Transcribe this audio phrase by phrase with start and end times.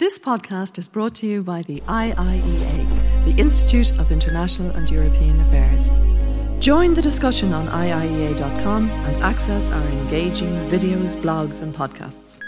[0.00, 5.38] This podcast is brought to you by the IIEA, the Institute of International and European
[5.42, 5.92] Affairs.
[6.58, 12.40] Join the discussion on IIEA.com and access our engaging videos, blogs, and podcasts.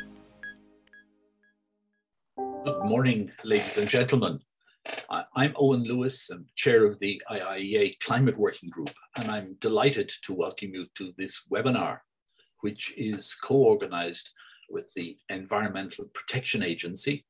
[2.64, 4.40] Good morning, ladies and gentlemen.
[5.10, 10.32] I'm Owen Lewis, I'm chair of the IIEA Climate Working Group, and I'm delighted to
[10.32, 11.98] welcome you to this webinar,
[12.62, 14.32] which is co organized
[14.70, 17.26] with the Environmental Protection Agency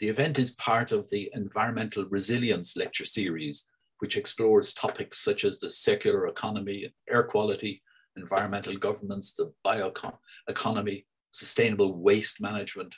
[0.00, 3.68] the event is part of the Environmental Resilience Lecture Series,
[3.98, 7.82] which explores topics such as the circular economy, air quality,
[8.16, 12.94] environmental governance, the bioeconomy, sustainable waste management,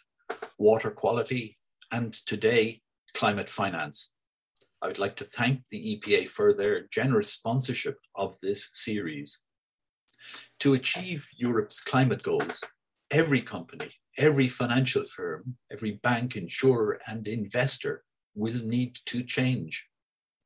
[0.58, 1.58] water quality,
[1.90, 2.80] and today,
[3.14, 4.12] climate finance.
[4.80, 9.40] I would like to thank the EPA for their generous sponsorship of this series.
[10.60, 12.62] To achieve Europe's climate goals,
[13.10, 18.04] every company every financial firm, every bank, insurer, and investor
[18.34, 19.88] will need to change.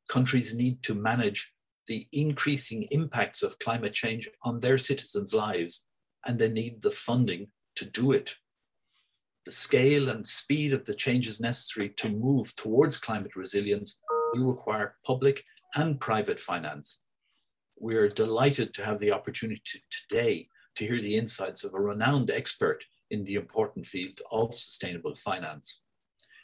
[0.09, 1.53] Countries need to manage
[1.87, 5.87] the increasing impacts of climate change on their citizens' lives,
[6.27, 8.37] and they need the funding to do it.
[9.45, 13.99] The scale and speed of the changes necessary to move towards climate resilience
[14.33, 17.03] will require public and private finance.
[17.79, 22.31] We are delighted to have the opportunity today to hear the insights of a renowned
[22.31, 25.81] expert in the important field of sustainable finance.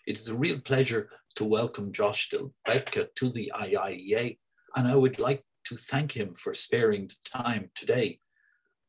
[0.07, 4.39] It is a real pleasure to welcome Jos Delbeke to the IIEA,
[4.77, 8.19] and I would like to thank him for sparing the time today.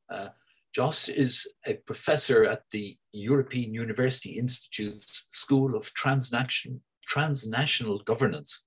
[0.09, 0.29] Uh,
[0.73, 8.65] Jos is a professor at the European University Institute's School of Transnational, Transnational Governance,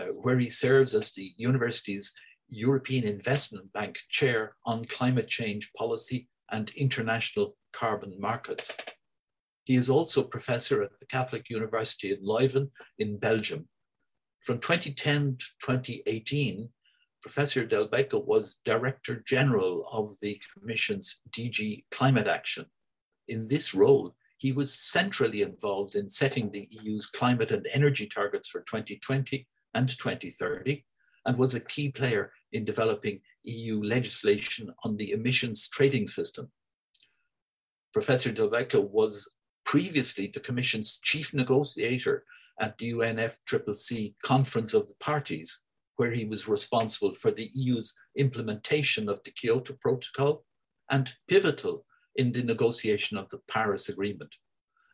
[0.00, 2.14] uh, where he serves as the university's
[2.48, 8.76] European Investment Bank Chair on Climate Change Policy and International carbon markets.
[9.64, 13.68] He is also professor at the Catholic University in Leuven in Belgium.
[14.40, 16.68] From 2010 to 2018,
[17.20, 22.66] Professor Delbeke was Director General of the Commission's DG Climate Action.
[23.26, 28.48] In this role, he was centrally involved in setting the EU's climate and energy targets
[28.48, 30.84] for 2020 and 2030,
[31.26, 36.50] and was a key player in developing EU legislation on the emissions trading system
[37.94, 42.24] Professor Delbeke was previously the Commission's chief negotiator
[42.60, 45.62] at the UNFCCC Conference of the Parties,
[45.94, 50.44] where he was responsible for the EU's implementation of the Kyoto Protocol
[50.90, 51.86] and pivotal
[52.16, 54.34] in the negotiation of the Paris Agreement.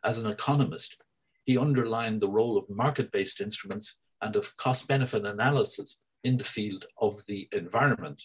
[0.05, 0.97] As an economist,
[1.43, 6.43] he underlined the role of market based instruments and of cost benefit analysis in the
[6.43, 8.23] field of the environment.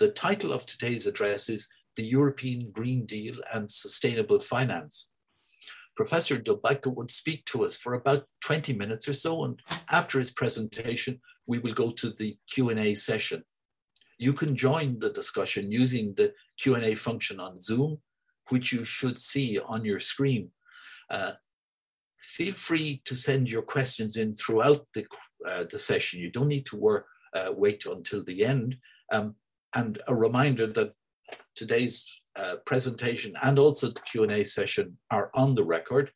[0.00, 5.10] The title of today's address is the European Green Deal and Sustainable Finance.
[5.96, 10.32] Professor Delbeke would speak to us for about 20 minutes or so, and after his
[10.32, 13.44] presentation, we will go to the Q&A session.
[14.18, 17.98] You can join the discussion using the Q&A function on Zoom,
[18.48, 20.50] which you should see on your screen.
[21.08, 21.32] Uh,
[22.24, 25.06] feel free to send your questions in throughout the,
[25.46, 26.20] uh, the session.
[26.20, 28.78] You don't need to work, uh, wait until the end.
[29.12, 29.36] Um,
[29.74, 30.92] and a reminder that
[31.54, 32.04] today's
[32.36, 36.10] uh, presentation and also the Q&A session are on the record.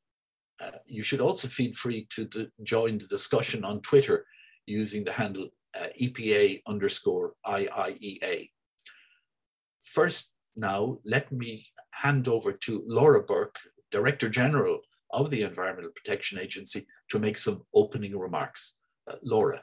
[0.60, 2.28] Uh, you should also feel free to,
[2.64, 4.26] join the discussion on Twitter
[4.66, 5.48] using the handle
[5.78, 8.48] uh, EPA underscore IIEA.
[9.80, 13.58] First now, let me hand over to Laura Burke,
[13.90, 14.80] Director General
[15.10, 18.76] of the Environmental Protection Agency, to make some opening remarks.
[19.10, 19.62] Uh, Laura.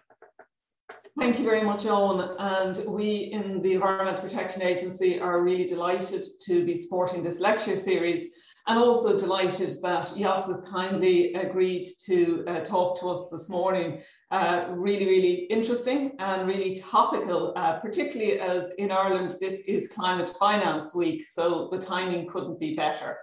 [1.17, 2.35] Thank you very much, Owen.
[2.39, 7.77] And we in the Environmental Protection Agency are really delighted to be supporting this lecture
[7.77, 8.33] series
[8.67, 14.01] and also delighted that Jos has kindly agreed to uh, talk to us this morning.
[14.31, 20.33] Uh, really, really interesting and really topical, uh, particularly as in Ireland, this is Climate
[20.39, 23.17] Finance Week, so the timing couldn't be better.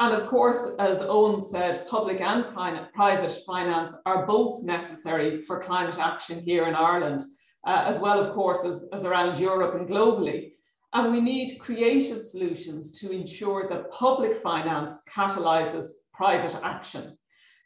[0.00, 5.98] And of course, as Owen said, public and private finance are both necessary for climate
[5.98, 7.20] action here in Ireland,
[7.66, 10.52] uh, as well, of course, as, as around Europe and globally.
[10.94, 17.18] And we need creative solutions to ensure that public finance catalyses private action.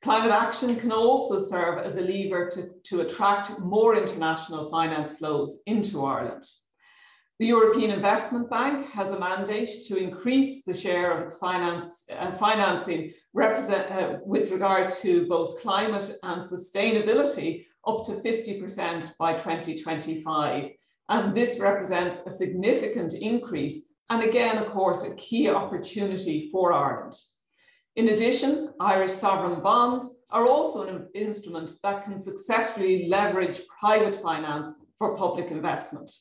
[0.02, 5.62] Climate action can also serve as a lever to, to attract more international finance flows
[5.66, 6.42] into Ireland.
[7.40, 12.36] The European Investment Bank has a mandate to increase the share of its finance, uh,
[12.36, 20.70] financing uh, with regard to both climate and sustainability up to 50% by 2025.
[21.08, 27.14] And this represents a significant increase and again, of course, a key opportunity for Ireland.
[27.96, 34.84] In addition, Irish sovereign bonds are also an instrument that can successfully leverage private finance
[34.98, 36.12] for public investment.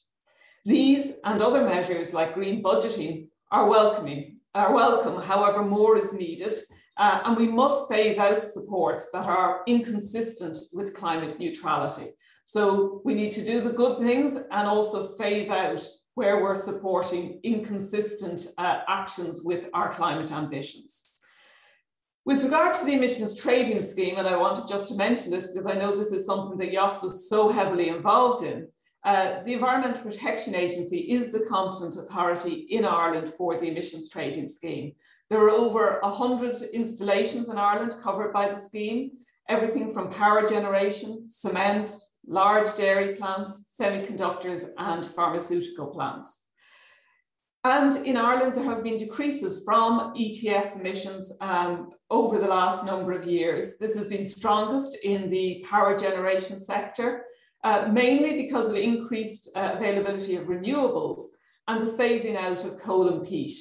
[0.66, 6.54] These and other measures like green budgeting are welcoming, are welcome, however, more is needed,
[6.98, 12.12] uh, and we must phase out supports that are inconsistent with climate neutrality.
[12.46, 17.40] So we need to do the good things and also phase out where we're supporting
[17.44, 21.08] inconsistent uh, actions with our climate ambitions.
[22.26, 25.66] With regard to the emissions trading scheme, and I wanted just to mention this because
[25.66, 28.68] I know this is something that Jos was so heavily involved in,
[29.04, 34.48] uh, the Environmental Protection Agency is the competent authority in Ireland for the emissions trading
[34.48, 34.94] scheme.
[35.30, 39.12] There are over 100 installations in Ireland covered by the scheme,
[39.50, 41.92] everything from power generation, cement,
[42.26, 46.46] large dairy plants, semiconductors, and pharmaceutical plants.
[47.66, 53.14] And in Ireland, there have been decreases from ETS emissions um, over the last number
[53.14, 53.78] of years.
[53.78, 57.26] This has been strongest in the power generation sector,
[57.64, 61.22] uh, mainly because of increased uh, availability of renewables
[61.68, 63.54] and the phasing out of coal and peat.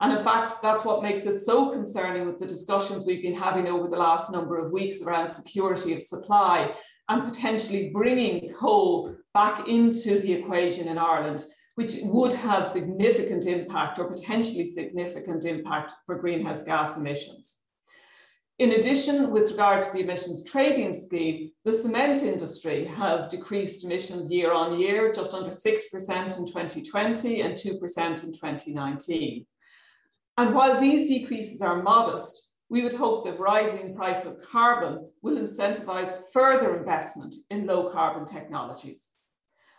[0.00, 3.68] And in fact, that's what makes it so concerning with the discussions we've been having
[3.68, 6.74] over the last number of weeks around security of supply
[7.08, 11.44] and potentially bringing coal back into the equation in Ireland,
[11.74, 17.60] which would have significant impact or potentially significant impact for greenhouse gas emissions.
[18.60, 24.30] In addition, with regard to the emissions trading scheme, the cement industry have decreased emissions
[24.30, 27.64] year on year, just under 6% in 2020 and 2%
[28.22, 29.46] in 2019.
[30.36, 35.38] And while these decreases are modest, we would hope that rising price of carbon will
[35.38, 39.12] incentivize further investment in low carbon technologies.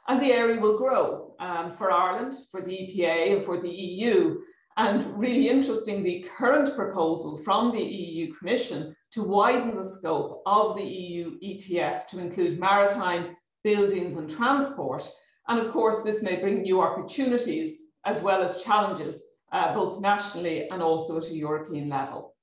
[0.08, 4.40] And the area will grow um, for Ireland, for the EPA and for the EU
[4.78, 10.78] and really interesting, the current proposals from the EU Commission to widen the scope of
[10.78, 15.08] the EU ETS to include maritime, buildings, and transport.
[15.48, 20.70] And of course, this may bring new opportunities as well as challenges, uh, both nationally
[20.70, 22.34] and also at a European level.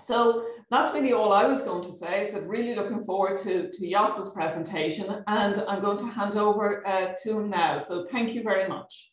[0.00, 2.22] So that's really all I was going to say.
[2.22, 6.86] Is that really looking forward to, to Jos's presentation, and I'm going to hand over
[6.86, 7.76] uh, to him now.
[7.76, 9.12] So thank you very much.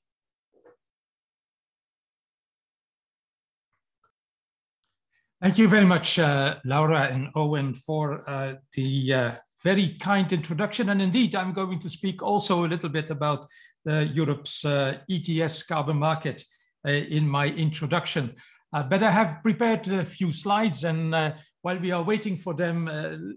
[5.41, 10.89] Thank you very much, uh, Laura and Owen, for uh, the uh, very kind introduction.
[10.89, 13.45] And indeed, I'm going to speak also a little bit about
[13.85, 16.43] Europe's uh, ETS carbon market
[16.87, 18.33] uh, in my introduction.
[18.73, 21.13] Uh, but I have prepared a few slides, and
[21.61, 22.85] while we are waiting for them,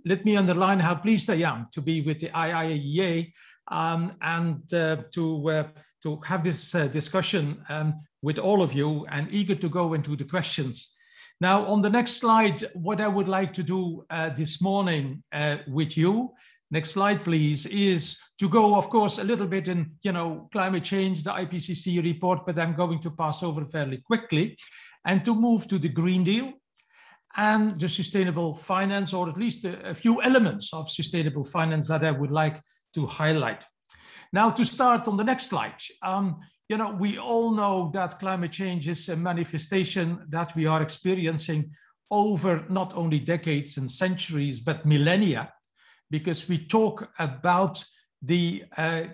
[0.07, 3.33] let me underline how pleased I am to be with the IIEA
[3.73, 9.69] um, and to, to have this discussion um, with all of you and eager to
[9.69, 10.95] go into the questions.
[11.41, 15.59] Now, on the next slide, what I would like to do uh, this morning uh,
[15.69, 16.33] with you,
[16.73, 20.83] next slide, please, is to go, of course, a little bit in, you know, climate
[20.83, 24.59] change, the IPCC report, but I'm going to pass over fairly quickly
[25.05, 26.55] and to move to the Green Deal
[27.37, 32.05] and the sustainable finance, or at least a, a few elements of sustainable finance that
[32.05, 32.61] I would like
[32.95, 33.65] to highlight.
[34.33, 38.53] Now, to start on the next slide, um, you know, we all know that climate
[38.53, 41.71] change is a manifestation that we are experiencing
[42.11, 45.53] over not only decades and centuries, but millennia,
[46.11, 47.83] because we talk about
[48.21, 49.05] the uh,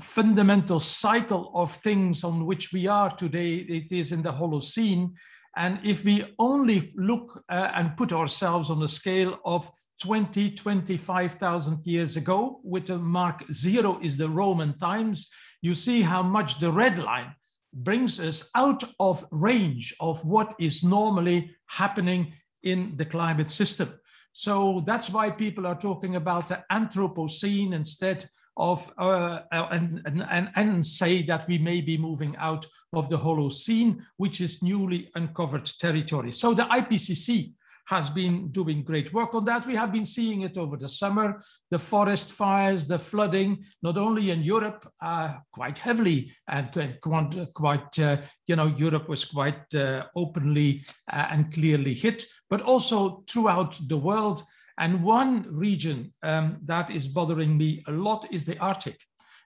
[0.00, 3.56] fundamental cycle of things on which we are today.
[3.56, 5.12] It is in the Holocene.
[5.56, 9.70] And if we only look uh, and put ourselves on the scale of
[10.02, 15.30] 20, 25,000 years ago, with the mark zero is the Roman times,
[15.64, 17.34] you see how much the red line
[17.72, 23.98] brings us out of range of what is normally happening in the climate system.
[24.32, 28.28] So that's why people are talking about the Anthropocene instead
[28.58, 33.16] of, uh, uh and, and, and say that we may be moving out of the
[33.16, 36.32] Holocene, which is newly uncovered territory.
[36.32, 37.54] So the IPCC
[37.86, 39.66] has been doing great work on that.
[39.66, 44.30] We have been seeing it over the summer, the forest fires, the flooding, not only
[44.30, 46.70] in Europe, uh, quite heavily, and
[47.02, 52.62] quite, quite uh, you know, Europe was quite uh, openly uh, and clearly hit, but
[52.62, 54.42] also throughout the world.
[54.78, 58.98] And one region um, that is bothering me a lot is the Arctic,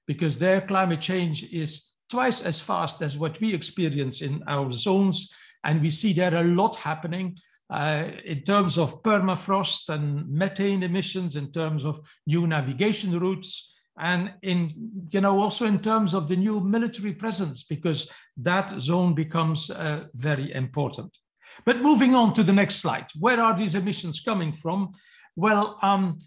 [0.06, 5.30] because their climate change is twice as fast as what we experience in our zones.
[5.64, 7.36] And we see there a lot happening
[7.70, 14.32] uh, in terms of permafrost and methane emissions, in terms of new navigation routes, and
[14.42, 14.70] in
[15.10, 20.04] you know also in terms of the new military presence, because that zone becomes uh,
[20.14, 21.16] very important.
[21.64, 24.92] But moving on to the next slide, where are these emissions coming from?
[25.36, 26.18] Well, um,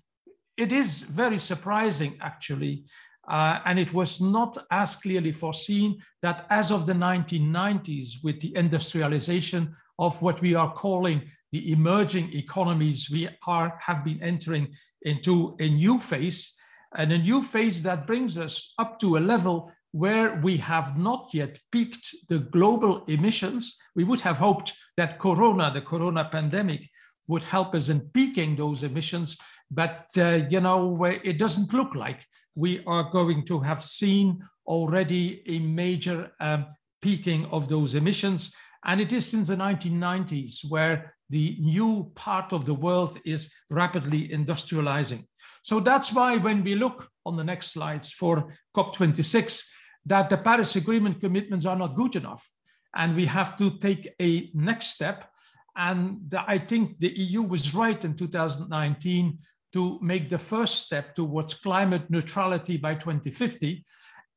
[0.57, 2.85] it is very surprising, actually,
[3.27, 8.55] uh, and it was not as clearly foreseen that as of the 1990s, with the
[8.55, 15.55] industrialization of what we are calling the emerging economies, we are have been entering into
[15.59, 16.53] a new phase,
[16.97, 21.29] and a new phase that brings us up to a level where we have not
[21.33, 23.77] yet peaked the global emissions.
[23.95, 26.89] We would have hoped that Corona, the Corona pandemic,
[27.27, 29.37] would help us in peaking those emissions,
[29.69, 35.43] but uh, you know it doesn't look like we are going to have seen already
[35.47, 36.65] a major um,
[37.01, 38.53] peaking of those emissions.
[38.83, 44.27] And it is since the 1990s where the new part of the world is rapidly
[44.27, 45.25] industrializing.
[45.63, 49.63] So that's why when we look on the next slides for COP26,
[50.07, 52.49] that the Paris Agreement commitments are not good enough.
[52.95, 55.29] And we have to take a next step.
[55.77, 59.37] And I think the EU was right in 2019
[59.73, 63.85] to make the first step towards climate neutrality by 2050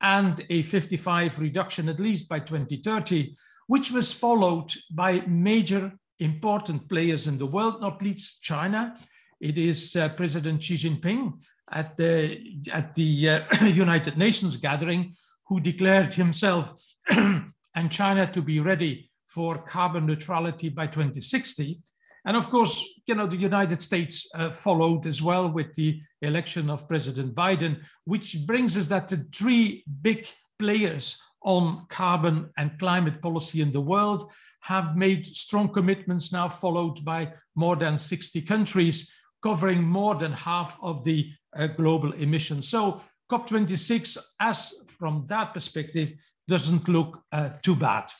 [0.01, 3.35] and a 55 reduction at least by 2030,
[3.67, 8.97] which was followed by major important players in the world, not least China.
[9.41, 12.41] It is uh, President Xi Jinping at the,
[12.73, 15.15] at the uh, United Nations gathering
[15.47, 16.75] who declared himself
[17.11, 21.81] and China to be ready for carbon neutrality by 2060.
[22.27, 26.71] And of course, you know, the United States uh, followed as well with the election
[26.71, 30.27] of President Biden, which brings us that the three big
[30.59, 37.05] players on carbon and climate policy in the world have made strong commitments now followed
[37.05, 42.67] by more than 60 countries covering more than half of the uh, global emissions.
[42.67, 46.15] So COP26, as from that perspective,
[46.49, 48.11] doesn't look uh, too bad.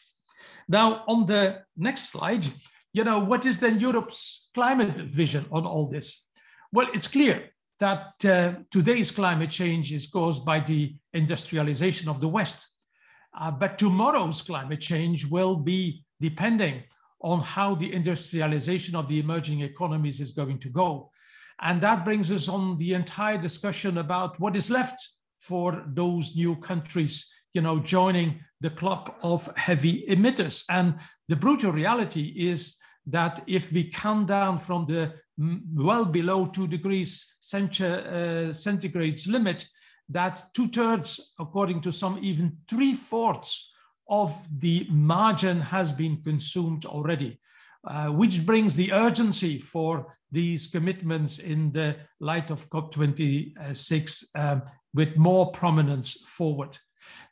[0.69, 2.47] Now, on the next slide,
[2.93, 6.25] you know, what is then Europe's climate vision on all this?
[6.73, 7.51] Well, it's clear
[7.81, 12.69] that uh, today's climate change is caused by the industrialization of the West.
[13.39, 16.83] Uh, but tomorrow's climate change will be depending
[17.21, 21.11] on how the industrialization of the emerging economies is going to go.
[21.61, 25.01] And that brings us on the entire discussion about what is left
[25.39, 30.65] for those new countries, you know, joining the club of heavy emitters.
[30.69, 30.97] And
[31.29, 32.77] the brutal reality is
[33.07, 35.15] that if we come down from the
[35.75, 39.67] well below two degrees uh, centigrades limit,
[40.09, 43.71] that two thirds, according to some, even three fourths
[44.09, 47.41] of the margin has been consumed already,
[47.87, 55.17] uh, which brings the urgency for these commitments in the light of COP26 um, with
[55.17, 56.79] more prominence forward.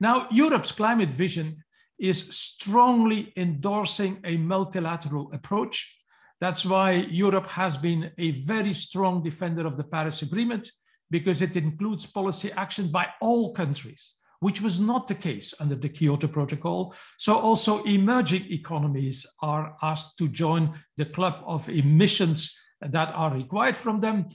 [0.01, 1.57] Now, Europe's climate vision
[1.99, 5.99] is strongly endorsing a multilateral approach.
[6.41, 10.71] That's why Europe has been a very strong defender of the Paris Agreement
[11.13, 15.89] because it includes policy action by all countries, which was not the case under the
[15.89, 16.95] Kyoto Protocol.
[17.19, 23.77] So also emerging economies are asked to join the club of emissions that are required
[23.77, 24.31] from them.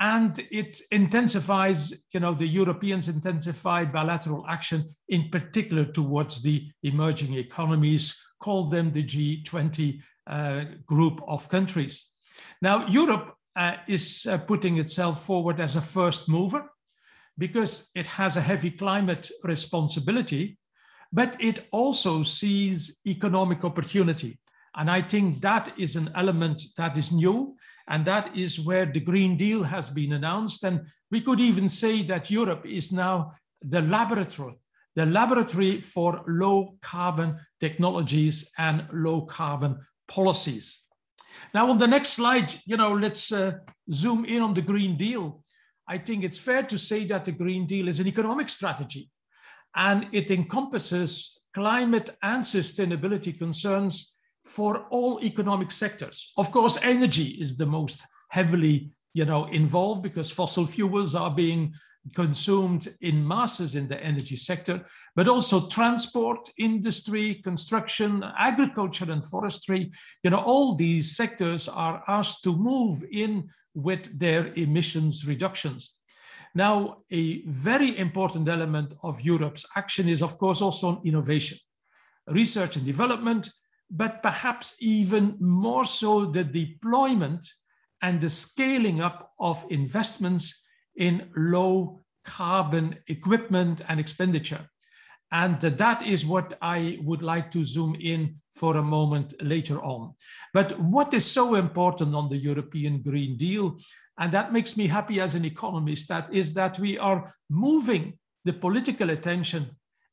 [0.00, 7.34] And it intensifies, you know, the Europeans intensify bilateral action, in particular towards the emerging
[7.34, 12.10] economies, call them the G20 uh, group of countries.
[12.60, 16.70] Now, Europe uh, is uh, putting itself forward as a first mover
[17.38, 20.58] because it has a heavy climate responsibility,
[21.12, 24.38] but it also sees economic opportunity.
[24.74, 27.56] And I think that is an element that is new
[27.88, 30.64] and that is where the Green Deal has been announced.
[30.64, 33.32] And we could even say that Europe is now
[33.62, 34.54] the laboratory,
[34.94, 40.85] the laboratory for low carbon technologies and low carbon policies.
[41.54, 43.52] Now, on the next slide, you know, let's uh,
[43.92, 45.42] zoom in on the Green Deal.
[45.88, 49.10] I think it's fair to say that the Green Deal is an economic strategy
[49.74, 54.12] and it encompasses climate and sustainability concerns
[54.44, 56.32] for all economic sectors.
[56.36, 61.72] Of course, energy is the most heavily you know, involved because fossil fuels are being
[62.14, 64.84] consumed in masses in the energy sector,
[65.14, 69.90] but also transport, industry, construction, agriculture, and forestry.
[70.22, 75.94] You know, all these sectors are asked to move in with their emissions reductions.
[76.54, 81.58] Now, a very important element of Europe's action is, of course, also on innovation,
[82.26, 83.50] research and development,
[83.90, 87.46] but perhaps even more so the deployment
[88.02, 90.62] and the scaling up of investments
[90.96, 94.68] in low carbon equipment and expenditure.
[95.32, 100.14] And that is what I would like to zoom in for a moment later on.
[100.54, 103.76] But what is so important on the European Green Deal,
[104.18, 108.52] and that makes me happy as an economist, that is that we are moving the
[108.52, 109.70] political attention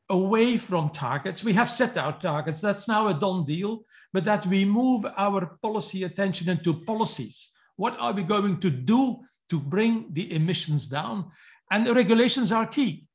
[0.09, 1.43] away from targets.
[1.43, 5.57] We have set our targets, that's now a done deal, but that we move our
[5.61, 7.51] policy attention into policies.
[7.77, 9.21] What are we going to do
[9.53, 11.29] to bring the emissions down?
[11.69, 13.05] And the regulations are key.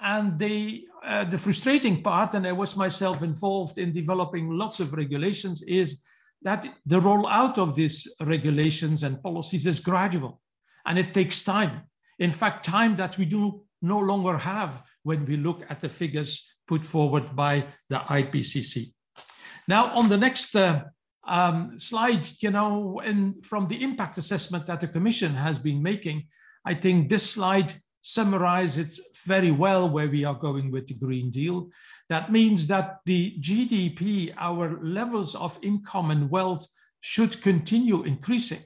[0.00, 4.94] And they, uh, the frustrating part, and I was myself involved in developing lots of
[4.94, 6.02] regulations, is
[6.40, 10.40] that the rollout of these regulations and policies is gradual
[10.86, 11.82] and it takes time.
[12.18, 16.48] In fact, time that we do no longer have when we look at the figures
[16.66, 18.94] put forward by the IPCC.
[19.68, 20.84] Now, on the next uh,
[21.26, 26.24] um, slide, you know, and from the impact assessment that the Commission has been making,
[26.64, 31.70] I think this slide summarizes very well where we are going with the Green Deal.
[32.08, 36.66] That means that the GDP, our levels of income and wealth
[37.00, 38.62] should continue increasing,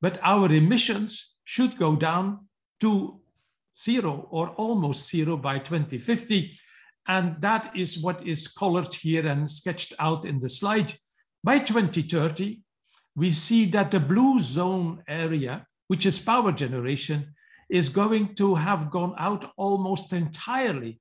[0.00, 2.46] but our emissions should go down
[2.80, 3.20] to
[3.78, 6.56] zero or almost zero by 2050.
[7.06, 10.94] And that is what is colored here and sketched out in the slide.
[11.44, 12.60] By 2030,
[13.16, 17.34] we see that the blue zone area, which is power generation,
[17.68, 21.00] is going to have gone out almost entirely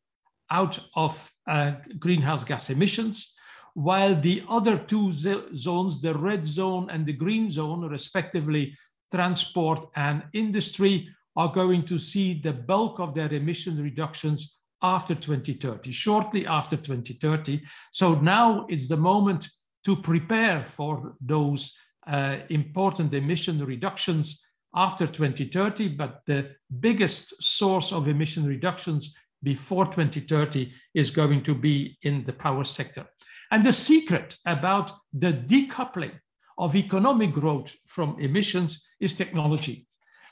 [0.49, 3.35] out of uh, greenhouse gas emissions,
[3.73, 8.75] while the other two zones, the red zone and the green zone, respectively,
[9.13, 15.91] transport and industry, are going to see the bulk of their emission reductions after 2030,
[15.91, 17.61] shortly after 2030.
[17.91, 19.47] So now it's the moment
[19.85, 21.75] to prepare for those
[22.07, 30.71] uh, important emission reductions after 2030, but the biggest source of emission reductions before 2030
[30.93, 33.05] is going to be in the power sector.
[33.51, 36.13] And the secret about the decoupling
[36.57, 39.87] of economic growth from emissions is technology.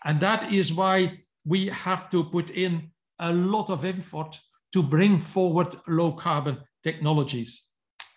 [0.05, 4.39] And that is why we have to put in a lot of effort
[4.73, 7.65] to bring forward low carbon technologies.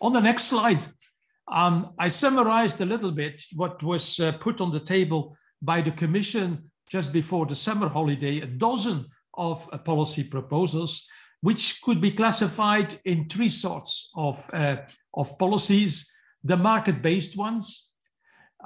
[0.00, 0.84] On the next slide,
[1.52, 5.90] um, I summarized a little bit what was uh, put on the table by the
[5.90, 11.06] Commission just before the summer holiday, a dozen of uh, policy proposals,
[11.42, 14.76] which could be classified in three sorts of, uh,
[15.14, 16.10] of policies
[16.44, 17.88] the market based ones,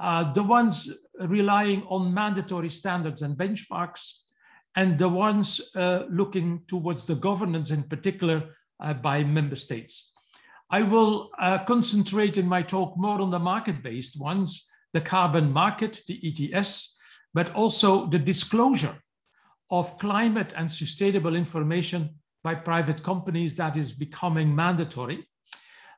[0.00, 4.12] uh, the ones relying on mandatory standards and benchmarks,
[4.76, 10.12] and the ones uh, looking towards the governance in particular uh, by member states.
[10.70, 16.00] I will uh, concentrate in my talk more on the market-based ones, the carbon market,
[16.08, 16.20] the
[16.54, 16.96] ETS,
[17.34, 18.96] but also the disclosure
[19.70, 22.10] of climate and sustainable information
[22.42, 25.26] by private companies that is becoming mandatory.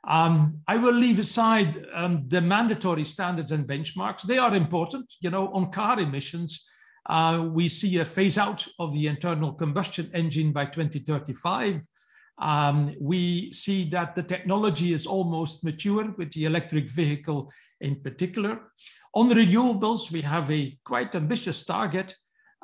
[0.07, 4.23] Um, I will leave aside um, the mandatory standards and benchmarks.
[4.23, 5.13] They are important.
[5.21, 6.67] You know, on car emissions,
[7.07, 11.83] uh, we see a phase out of the internal combustion engine by 2035.
[12.41, 18.61] Um, we see that the technology is almost mature with the electric vehicle in particular.
[19.15, 22.15] On renewables, we have a quite ambitious target.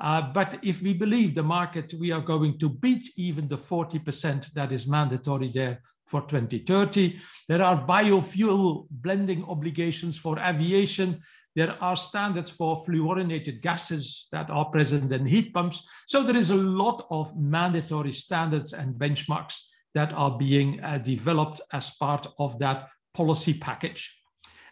[0.01, 4.53] Uh, but if we believe the market, we are going to beat even the 40%
[4.53, 7.19] that is mandatory there for 2030.
[7.49, 11.21] There are biofuel blending obligations for aviation.
[11.55, 15.87] There are standards for fluorinated gases that are present in heat pumps.
[16.07, 19.61] So there is a lot of mandatory standards and benchmarks
[19.95, 24.21] that are being uh, developed as part of that policy package.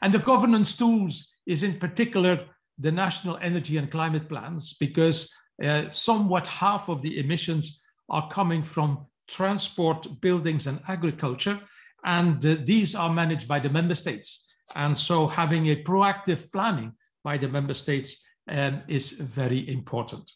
[0.00, 2.46] And the governance tools is in particular
[2.78, 5.32] the national energy and climate plans because
[5.64, 11.60] uh, somewhat half of the emissions are coming from transport, buildings, and agriculture.
[12.04, 14.41] And uh, these are managed by the member states.
[14.74, 16.92] And so having a proactive planning
[17.24, 20.30] by the member states um, is very important.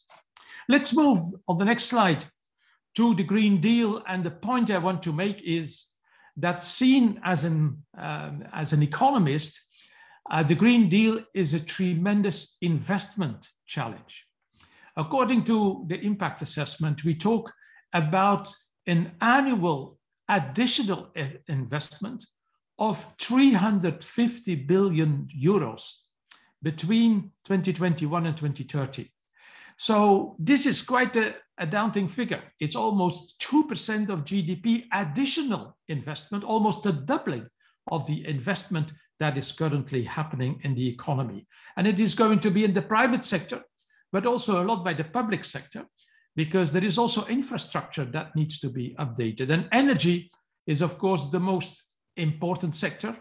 [0.68, 2.26] Let's move on the next slide
[2.96, 4.02] to the Green Deal.
[4.06, 5.86] And the point I want to make is
[6.36, 9.60] that seen as an, um, as an economist,
[10.30, 14.26] uh, the Green Deal is a tremendous investment challenge.
[14.96, 17.52] According to the impact assessment, we talk
[17.92, 18.52] about
[18.86, 21.12] an annual additional
[21.48, 22.24] investment
[22.78, 25.92] of 350 billion euros
[26.62, 29.10] between 2021 and 2030.
[29.78, 32.42] So this is quite a, a daunting figure.
[32.60, 37.46] It's almost 2% of GDP additional investment, almost a doubling
[37.90, 41.46] of the investment that is currently happening in the economy.
[41.76, 43.62] And it is going to be in the private sector,
[44.12, 45.86] but also a lot by the public sector.
[46.36, 49.50] because there is also infrastructure that needs to be updated.
[49.50, 50.30] And energy
[50.66, 51.82] is, of course, the most
[52.16, 53.16] important sector.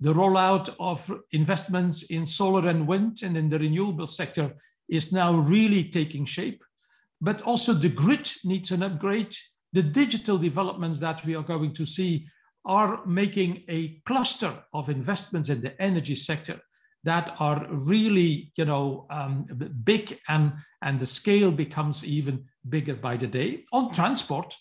[0.00, 4.54] The rollout of investments in solar and wind and in the renewable sector
[4.88, 6.62] is now really taking shape.
[7.20, 9.36] But also the grid needs an upgrade.
[9.72, 12.26] The digital developments that we are going to see
[12.64, 16.60] are making a cluster of investments in the energy sector
[17.04, 19.46] that are really, you know, um,
[19.84, 23.64] big and, and the scale becomes even bigger by the day.
[23.72, 24.54] On transport,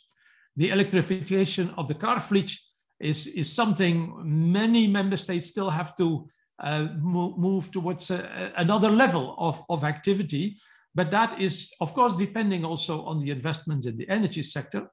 [0.55, 2.57] the electrification of the car fleet
[2.99, 6.27] is, is something many member states still have to
[6.61, 10.57] uh, move, towards a, another level of, of activity.
[10.93, 14.89] But that is, of course, depending also on the investments in the energy sector.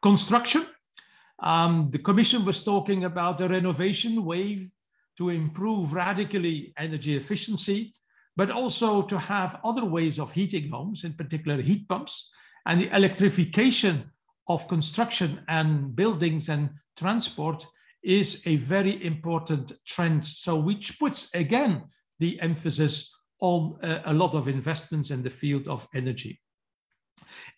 [0.00, 0.64] Construction,
[1.42, 4.70] um, the Commission was talking about the renovation wave
[5.18, 7.94] to improve radically energy efficiency,
[8.36, 12.30] but also to have other ways of heating homes, in particular heat pumps,
[12.66, 14.11] and the electrification
[14.48, 17.66] of construction and buildings and transport
[18.02, 20.26] is a very important trend.
[20.26, 21.84] So, which puts again
[22.18, 26.40] the emphasis on uh, a lot of investments in the field of energy.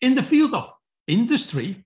[0.01, 0.73] In the field of
[1.07, 1.85] industry,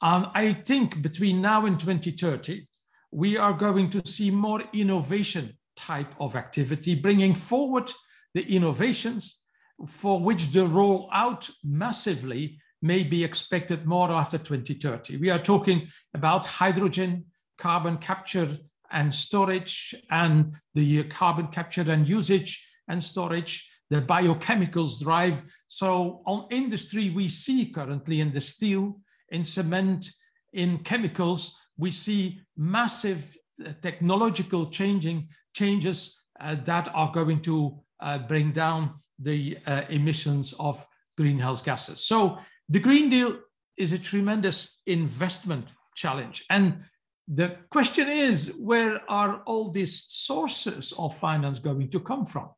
[0.00, 2.66] um, I think between now and 2030,
[3.10, 7.92] we are going to see more innovation type of activity, bringing forward
[8.34, 9.38] the innovations
[9.86, 15.16] for which the rollout massively may be expected more after 2030.
[15.16, 17.26] We are talking about hydrogen,
[17.58, 18.58] carbon capture
[18.90, 25.42] and storage, and the carbon capture and usage and storage, the biochemicals drive.
[25.66, 30.10] So on industry, we see currently in the steel, in cement,
[30.52, 38.18] in chemicals, we see massive uh, technological changing changes uh, that are going to uh,
[38.18, 40.84] bring down the uh, emissions of
[41.16, 42.04] greenhouse gases.
[42.04, 43.38] So the Green Deal
[43.76, 46.44] is a tremendous investment challenge.
[46.50, 46.82] And
[47.26, 52.50] the question is, where are all these sources of finance going to come from?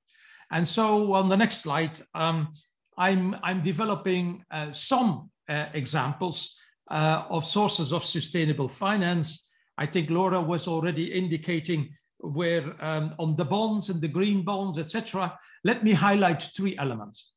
[0.51, 2.53] And so on the next slide, um,
[2.97, 6.57] I'm, I'm developing uh, some uh, examples
[6.91, 9.51] uh, of sources of sustainable finance.
[9.79, 14.77] I think Laura was already indicating where um, on the bonds and the green bonds,
[14.79, 15.39] etc.
[15.65, 17.33] Let me highlight three elements.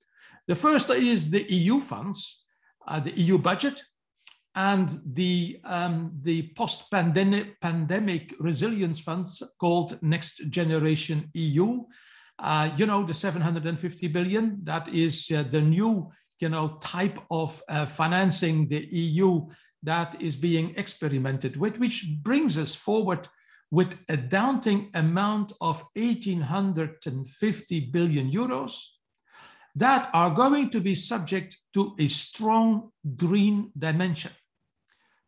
[0.48, 2.43] The first is the EU funds,
[2.88, 3.84] uh, the EU budget,
[4.56, 11.84] and the, um, the post-pandemic pandemic resilience funds called Next Generation EU.
[12.38, 17.62] Uh, you know, the 750 billion, that is uh, the new you know, type of
[17.70, 19.48] uh, financing the EU
[19.82, 23.30] that is being experimented with, which brings us forward
[23.72, 28.93] with a daunting amount of 1850 billion euros
[29.76, 34.32] that are going to be subject to a strong green dimension.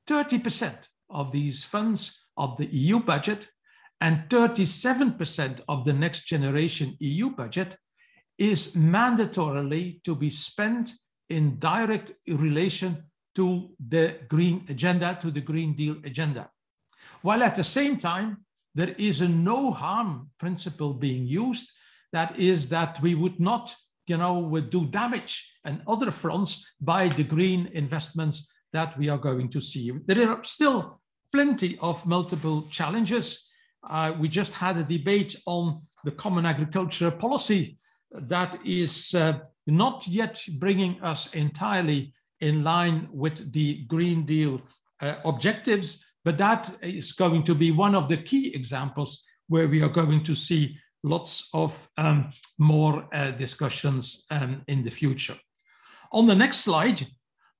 [0.07, 0.75] 30%
[1.09, 3.49] of these funds of the EU budget
[4.01, 7.77] and 37% of the next generation EU budget
[8.37, 10.93] is mandatorily to be spent
[11.29, 13.03] in direct relation
[13.35, 16.49] to the green agenda, to the Green Deal agenda.
[17.21, 21.71] While at the same time, there is a no harm principle being used.
[22.11, 23.75] That is that we would not,
[24.07, 29.17] you know, would do damage and other fronts by the green investments that we are
[29.17, 29.91] going to see.
[30.05, 30.99] There are still
[31.31, 33.49] plenty of multiple challenges.
[33.89, 37.77] Uh, we just had a debate on the common agricultural policy
[38.11, 44.61] that is uh, not yet bringing us entirely in line with the Green Deal
[45.01, 49.81] uh, objectives, but that is going to be one of the key examples where we
[49.81, 55.37] are going to see lots of um, more uh, discussions um, in the future.
[56.11, 57.07] On the next slide,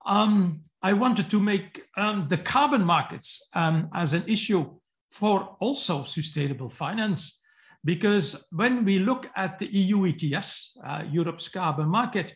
[0.06, 4.72] um, I wanted to make um, the carbon markets um, as an issue
[5.12, 7.40] for also sustainable finance.
[7.84, 12.34] Because when we look at the EU ETS, uh, Europe's carbon market,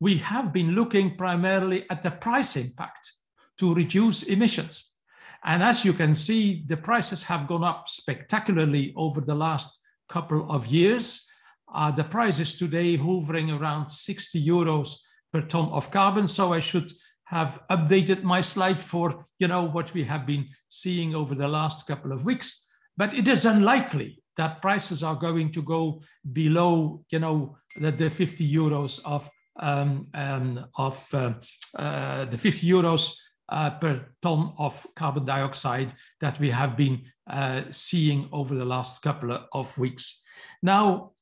[0.00, 3.12] we have been looking primarily at the price impact
[3.58, 4.88] to reduce emissions.
[5.44, 9.81] And as you can see, the prices have gone up spectacularly over the last
[10.12, 11.26] couple of years.
[11.74, 14.96] Uh, the price is today hovering around 60 euros
[15.32, 16.28] per ton of carbon.
[16.28, 16.92] So I should
[17.24, 21.86] have updated my slide for you know what we have been seeing over the last
[21.86, 22.68] couple of weeks.
[22.96, 28.10] But it is unlikely that prices are going to go below, you know, the, the
[28.10, 31.32] 50 euros of um, um, of uh,
[31.78, 33.14] uh, the 50 euros
[33.52, 39.02] uh, per ton of carbon dioxide that we have been uh, seeing over the last
[39.02, 40.22] couple of weeks.
[40.62, 41.12] Now,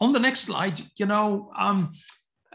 [0.00, 1.92] on the next slide, you know, um,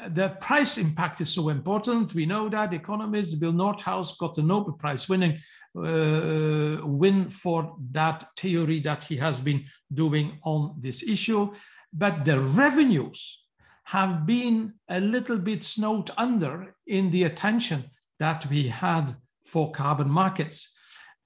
[0.09, 2.15] the price impact is so important.
[2.15, 5.37] We know that economist Bill Nordhaus got the Nobel Prize winning
[5.77, 11.53] uh, win for that theory that he has been doing on this issue.
[11.93, 13.43] But the revenues
[13.85, 20.07] have been a little bit snowed under in the attention that we had for carbon
[20.07, 20.71] markets.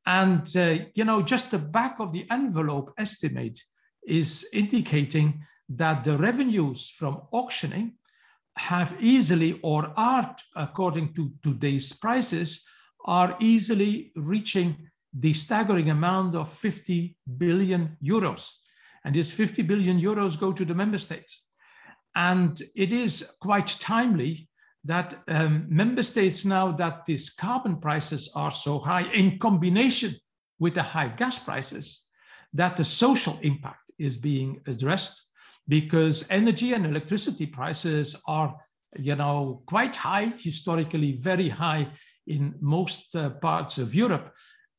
[0.06, 3.60] And, uh, you know, just the back of the envelope estimate
[4.08, 7.96] is indicating that the revenues from auctioning
[8.56, 12.66] have easily or are, according to today's prices,
[13.04, 14.78] are easily reaching
[15.14, 18.50] the staggering amount of 50 billion euros.
[19.04, 21.44] And these 50 billion euros go to the member states.
[22.16, 24.48] And it is quite timely
[24.86, 30.16] that um, member states, now that these carbon prices are so high, in combination
[30.60, 32.04] with the high gas prices,
[32.54, 35.28] that the social impact is being addressed
[35.68, 38.56] because energy and electricity prices are
[38.98, 41.88] you know quite high historically very high
[42.28, 44.34] in most uh, parts of europe.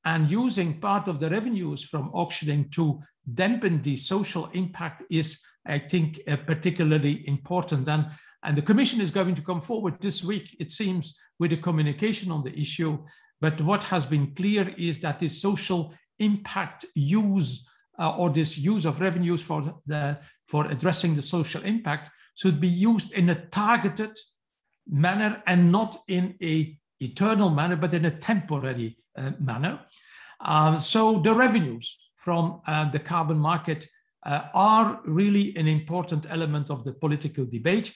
[0.04, 3.02] And using part of the revenues from auctioning to
[3.34, 7.88] dampen the social impact is i think uh, particularly important.
[7.88, 8.06] And
[8.44, 12.30] and the commission is going to come forward this week it seems with a communication
[12.30, 12.98] on the issue
[13.40, 17.68] but what has been clear is that this social impact use
[17.98, 22.68] uh, or this use of revenues for, the, for addressing the social impact should be
[22.68, 24.16] used in a targeted
[24.86, 29.80] manner and not in a eternal manner, but in a temporary uh, manner.
[30.40, 33.86] Um, so the revenues from uh, the carbon market
[34.24, 37.94] uh, are really an important element of the political debate.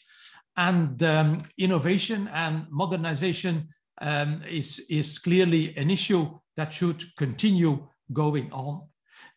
[0.61, 3.71] And um, innovation and modernization
[4.03, 8.83] um, is, is clearly an issue that should continue going on.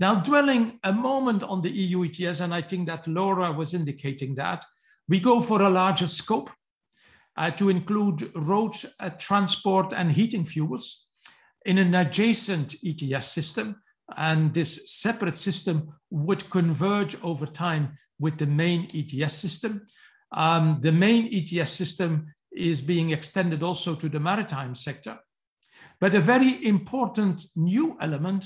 [0.02, 4.36] Now, dwelling a moment on the EU ETS, and I think that Laura was indicating
[4.36, 4.66] that,
[5.08, 6.50] we go for a larger scope
[7.38, 11.08] uh, to include road uh, transport and heating fuels
[11.66, 13.82] in an adjacent ETS system.
[14.18, 19.84] And this separate system would converge over time with the main ETS system.
[20.34, 25.20] Um, the main ETS system is being extended also to the maritime sector.
[26.00, 28.46] But a very important new element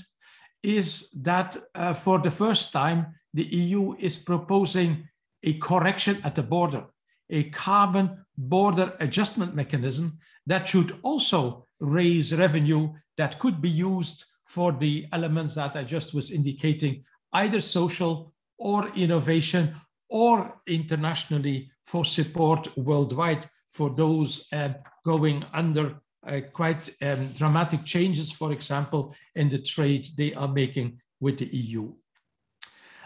[0.63, 5.07] is that uh, for the first time, the EU is proposing
[5.43, 6.85] a correction at the border,
[7.29, 14.71] a carbon border adjustment mechanism that should also raise revenue that could be used for
[14.71, 19.75] the elements that I just was indicating, either social or innovation
[20.09, 24.69] or internationally for support worldwide for those uh,
[25.03, 30.99] going under uh, quite um, dramatic changes, for example, in the trade they are making
[31.19, 31.93] with the EU.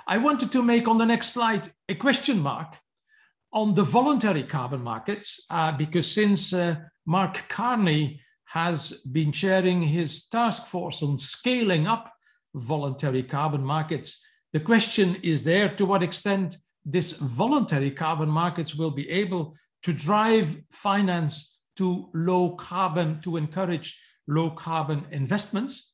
[0.07, 2.77] I wanted to make on the next slide a question mark
[3.53, 10.25] on the voluntary carbon markets, uh, because since uh, Mark Carney has been chairing his
[10.27, 12.11] task force on scaling up
[12.55, 18.91] voluntary carbon markets, the question is there to what extent this voluntary carbon markets will
[18.91, 25.93] be able to drive finance to low carbon, to encourage low carbon investments.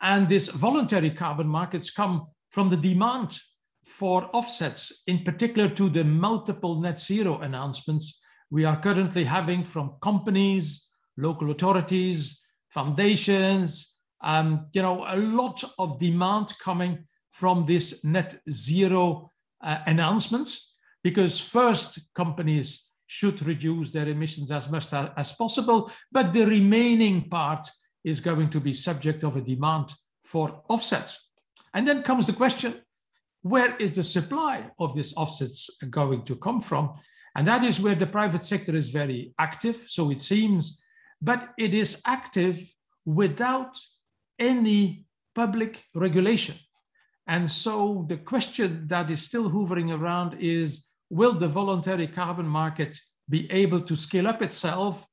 [0.00, 3.38] And these voluntary carbon markets come from the demand
[3.84, 8.18] for offsets, in particular to the multiple net zero announcements
[8.50, 10.86] we are currently having from companies,
[11.16, 19.30] local authorities, foundations, um, you know, a lot of demand coming from this net zero
[19.62, 26.44] uh, announcements because first companies should reduce their emissions as much as possible, but the
[26.44, 27.70] remaining part
[28.04, 31.30] is going to be subject of a demand for offsets.
[31.72, 32.74] And then comes the question,
[33.42, 36.94] where is the supply of these offsets going to come from?
[37.34, 40.78] And that is where the private sector is very active, so it seems,
[41.22, 42.60] but it is active
[43.04, 43.78] without
[44.38, 46.56] any public regulation.
[47.28, 52.98] And so the question that is still hovering around is will the voluntary carbon market
[53.28, 55.06] be able to scale up itself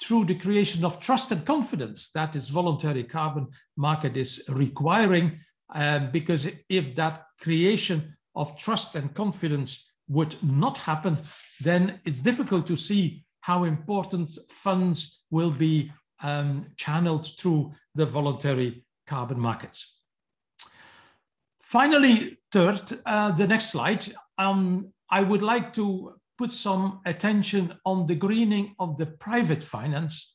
[0.00, 5.40] through the creation of trust and confidence that this voluntary carbon market is requiring.
[5.74, 11.16] Um, because if that creation of trust and confidence would not happen,
[11.60, 15.90] then it's difficult to see how important funds will be
[16.22, 20.01] um, channeled through the voluntary carbon markets.
[21.72, 24.06] Finally, third, uh, the next slide.
[24.36, 30.34] Um, I would like to put some attention on the greening of the private finance.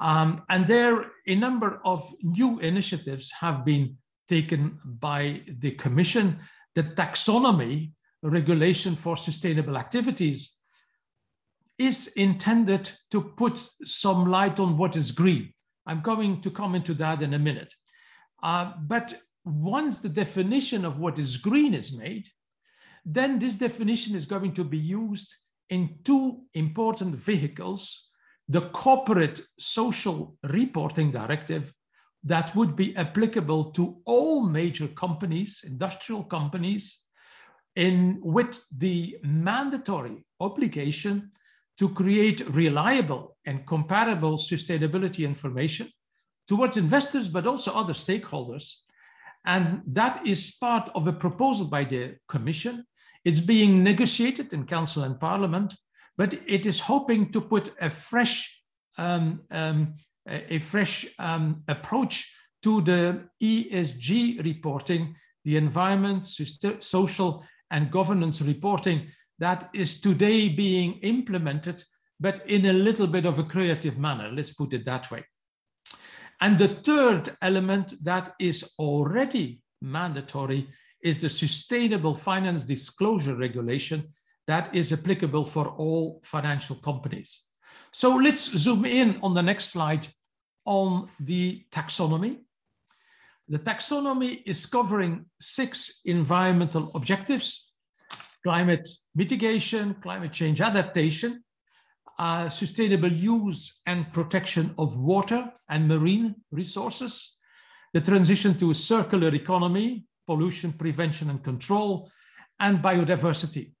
[0.00, 3.98] Um, and there, a number of new initiatives have been
[4.28, 6.40] taken by the Commission.
[6.74, 7.92] The taxonomy
[8.24, 10.56] regulation for sustainable activities
[11.78, 15.54] is intended to put some light on what is green.
[15.86, 17.72] I'm going to comment to that in a minute.
[18.42, 19.14] Uh, but
[19.46, 22.26] once the definition of what is green is made,
[23.04, 25.32] then this definition is going to be used
[25.70, 28.08] in two important vehicles,
[28.48, 31.72] the corporate social reporting directive
[32.24, 37.02] that would be applicable to all major companies, industrial companies,
[37.76, 41.30] in with the mandatory obligation
[41.78, 45.88] to create reliable and comparable sustainability information
[46.48, 48.76] towards investors, but also other stakeholders.
[49.46, 52.84] And that is part of a proposal by the Commission.
[53.24, 55.74] It's being negotiated in Council and Parliament,
[56.16, 58.62] but it is hoping to put a fresh,
[58.98, 59.94] um, um,
[60.28, 66.26] a fresh um, approach to the ESG reporting, the environment,
[66.80, 71.84] social, and governance reporting that is today being implemented,
[72.18, 75.24] but in a little bit of a creative manner, let's put it that way.
[76.40, 80.68] And the third element that is already mandatory
[81.02, 84.12] is the Sustainable Finance Disclosure Regulation
[84.46, 87.42] that is applicable for all financial companies.
[87.92, 90.08] So let's zoom in on the next slide
[90.64, 92.40] on the taxonomy.
[93.48, 97.66] The taxonomy is covering six environmental objectives
[98.46, 101.42] climate mitigation, climate change adaptation,
[102.18, 107.36] uh, sustainable use and protection of water and marine resources,
[107.92, 112.10] the transition to a circular economy, pollution prevention and control,
[112.58, 113.72] and biodiversity.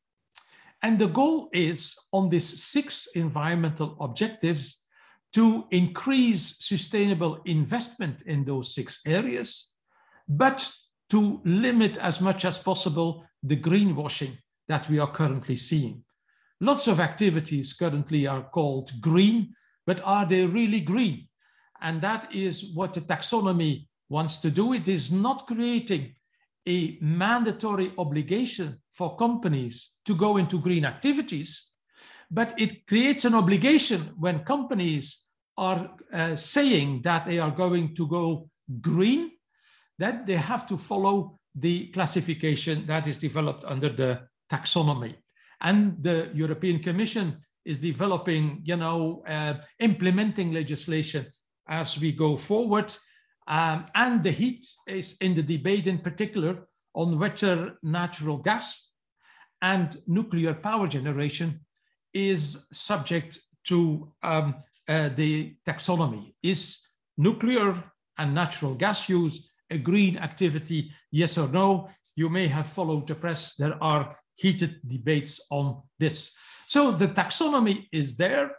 [0.82, 4.82] And the goal is on these six environmental objectives
[5.32, 9.72] to increase sustainable investment in those six areas,
[10.28, 10.70] but
[11.10, 16.04] to limit as much as possible the greenwashing that we are currently seeing.
[16.60, 19.54] Lots of activities currently are called green,
[19.86, 21.28] but are they really green?
[21.80, 24.72] And that is what the taxonomy wants to do.
[24.72, 26.14] It is not creating
[26.66, 31.68] a mandatory obligation for companies to go into green activities,
[32.30, 35.24] but it creates an obligation when companies
[35.56, 38.48] are uh, saying that they are going to go
[38.80, 39.30] green,
[39.98, 45.14] that they have to follow the classification that is developed under the taxonomy.
[45.60, 51.26] And the European Commission is developing, you know, uh, implementing legislation
[51.68, 52.94] as we go forward.
[53.48, 58.90] Um, and the heat is in the debate in particular on whether natural gas
[59.62, 61.60] and nuclear power generation
[62.12, 64.54] is subject to um,
[64.88, 66.34] uh, the taxonomy.
[66.42, 66.78] Is
[67.18, 67.82] nuclear
[68.18, 71.90] and natural gas use a green activity, yes or no?
[72.16, 73.54] You may have followed the press.
[73.54, 76.32] There are heated debates on this.
[76.66, 78.56] So the taxonomy is there.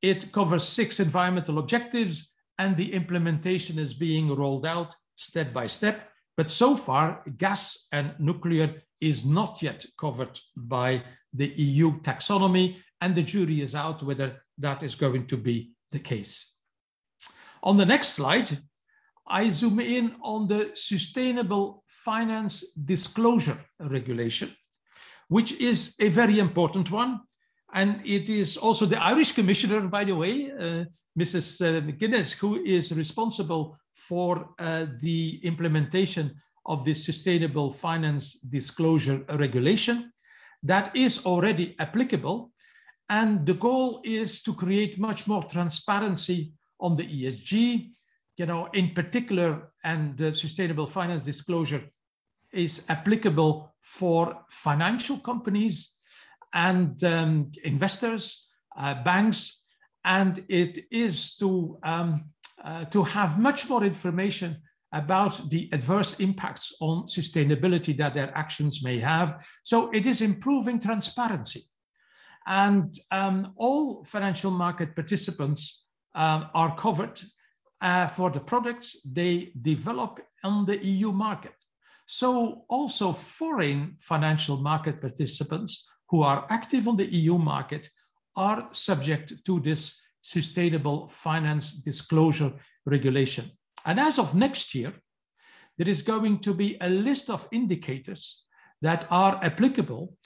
[0.00, 6.08] It covers six environmental objectives and the implementation is being rolled out step by step.
[6.36, 11.02] But so far, gas and nuclear is not yet covered by
[11.34, 15.98] the EU taxonomy, and the jury is out whether that is going to be the
[15.98, 16.54] case.
[17.62, 18.58] On the next slide,
[19.26, 24.54] I zoom in on the Sustainable Finance Disclosure Regulation
[25.32, 27.20] which is a very important one.
[27.72, 30.84] And it is also the Irish Commissioner, by the way, uh,
[31.18, 31.46] Mrs.
[31.58, 36.34] Uh, McGuinness, who is responsible for uh, the implementation
[36.66, 40.12] of this Sustainable Finance Disclosure Regulation
[40.62, 42.52] that is already applicable.
[43.08, 47.92] And the goal is to create much more transparency on the ESG,
[48.42, 51.84] you know, in particular, and the Sustainable Finance Disclosure
[52.50, 55.94] is applicable for financial companies
[56.52, 59.62] and um, investors, uh, banks,
[60.04, 62.24] and it is to, um,
[62.64, 64.60] uh, to have much more information
[64.92, 69.46] about the adverse impacts on sustainability that their actions may have.
[69.62, 71.62] So it is improving transparency.
[72.44, 75.84] And um, all financial market participants
[76.16, 77.22] uh, are covered
[77.82, 81.54] uh, for the products they develop on the EU market.
[82.06, 87.90] So also foreign financial market participants who are active on the EU market
[88.36, 92.52] are subject to this sustainable finance disclosure
[92.86, 93.50] regulation.
[93.84, 94.92] And as of next year,
[95.78, 98.44] there is going to be a list of indicators
[98.82, 100.16] that are applicable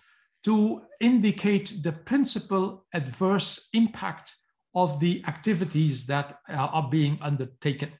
[0.44, 4.34] to indicate the principal adverse impact
[4.76, 7.90] of the activities that are being undertaken.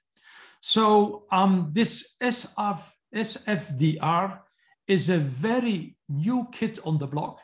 [0.60, 2.80] So um, this SF,
[3.14, 4.40] SFDR
[4.86, 7.40] is a very new kid on the block.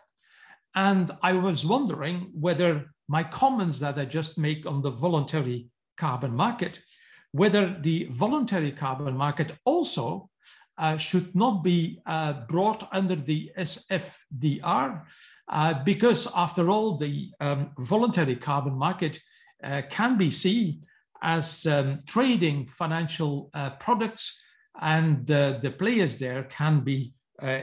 [0.75, 6.35] And I was wondering whether my comments that I just make on the voluntary carbon
[6.37, 6.81] market,
[7.33, 10.29] whether the voluntary carbon market also
[10.77, 15.03] uh, should not be uh, brought under the SFDR,
[15.49, 19.21] uh, because after all, the um, voluntary carbon market
[19.65, 20.83] uh, can be seen
[21.23, 24.41] as um, trading financial uh, products,
[24.81, 27.15] and uh, the players there can be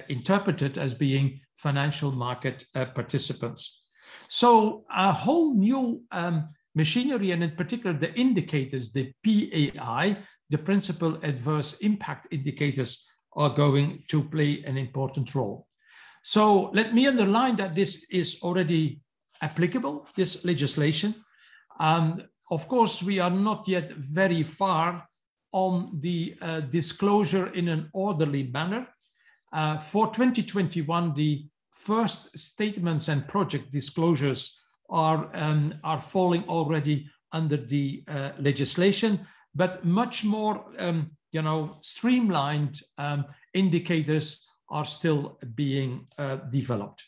[0.09, 3.81] interpreted as being financial market participants.
[4.27, 10.17] So a whole new um, machinery, and in particular the indicators, the PAI,
[10.49, 15.65] the principal adverse impact indicators are going to play an important role.
[16.29, 19.01] So let me underline that this is already
[19.41, 21.15] applicable, this legislation.
[21.79, 22.21] Um,
[22.51, 25.09] of course, we are not yet very far
[25.53, 28.87] on the uh, disclosure in an orderly manner.
[29.51, 34.55] Uh, for 2021, the first statements and project disclosures
[34.87, 39.25] are, um, are falling already under the uh, legislation,
[39.55, 43.25] but much more um, you know, streamlined um,
[43.55, 47.03] indicators are still being uh, developed.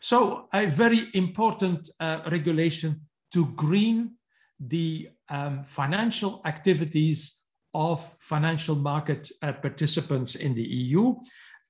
[0.00, 4.12] So a very important uh, regulation to green
[4.60, 7.40] the um, financial activities
[7.74, 11.14] of financial market uh, participants in the EU.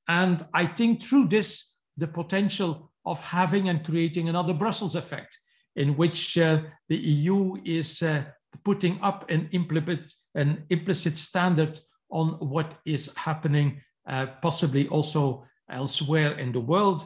[0.08, 5.38] And I think through this, the potential of having and creating another Brussels effect
[5.76, 8.24] in which uh, the EU is uh,
[8.64, 16.38] putting up an implement, an implicit standard on what is happening, uh, possibly also elsewhere
[16.38, 17.04] in the world.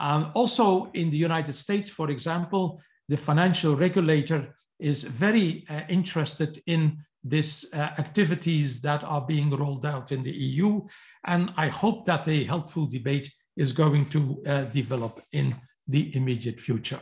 [0.00, 6.62] Um, also in the United States, for example, the financial regulator is very uh, interested
[6.66, 10.86] in these uh, activities that are being rolled out in the EU.
[11.26, 16.60] And I hope that a helpful debate is going to uh, develop in the immediate
[16.60, 17.00] future.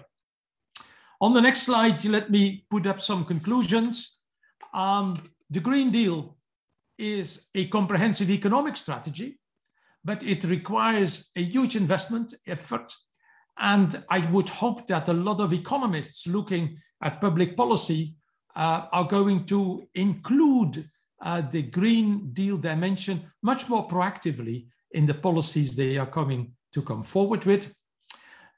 [1.21, 4.19] On the next slide, let me put up some conclusions.
[4.73, 6.36] Um, the Green Deal
[6.99, 9.39] is a comprehensive economic strategy,
[10.05, 12.93] but it requires a huge investment effort.
[13.59, 18.17] And I would hope that a lot of economists looking at public policy
[18.55, 20.89] uh, are going to include
[21.23, 26.83] uh, the Green Deal dimension much more proactively in the policies they are coming to
[26.83, 27.73] come forward with.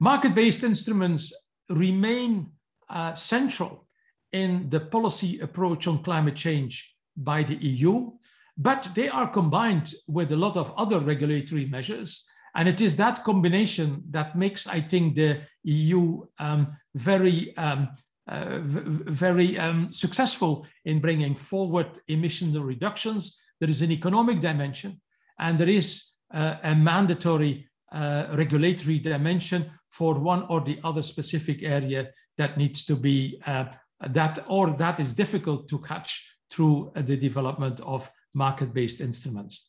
[0.01, 1.33] Market-based instruments
[1.69, 2.51] remain
[2.89, 3.87] uh, central
[4.33, 8.11] in the policy approach on climate change by the EU,
[8.59, 12.25] but they are combined with a lot of other regulatory measures.
[12.57, 17.91] And it is that combination that makes, I think, the EU um, very, um,
[18.27, 23.39] uh, very um, successful in bringing forward emission reductions.
[23.61, 25.01] There is an economic dimension,
[25.39, 26.05] and there is
[26.35, 32.85] uh, a mandatory uh, regulatory dimension for one or the other specific area that needs
[32.85, 33.67] to be uh,
[34.11, 39.67] that or that is difficult to catch through the development of market-based instruments.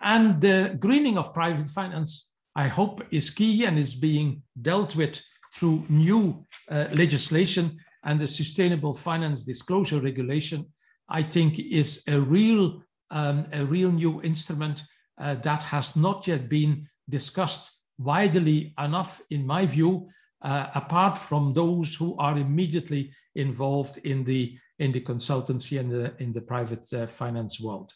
[0.00, 5.20] And the greening of private finance, I hope, is key and is being dealt with
[5.54, 10.66] through new uh, legislation and the Sustainable Finance Disclosure Regulation,
[11.08, 14.82] I think is a real, um, a real new instrument
[15.20, 20.08] uh, that has not yet been discussed widely enough, in my view,
[20.42, 26.14] uh, apart from those who are immediately involved in the in the consultancy and the,
[26.22, 27.92] in the private uh, finance world.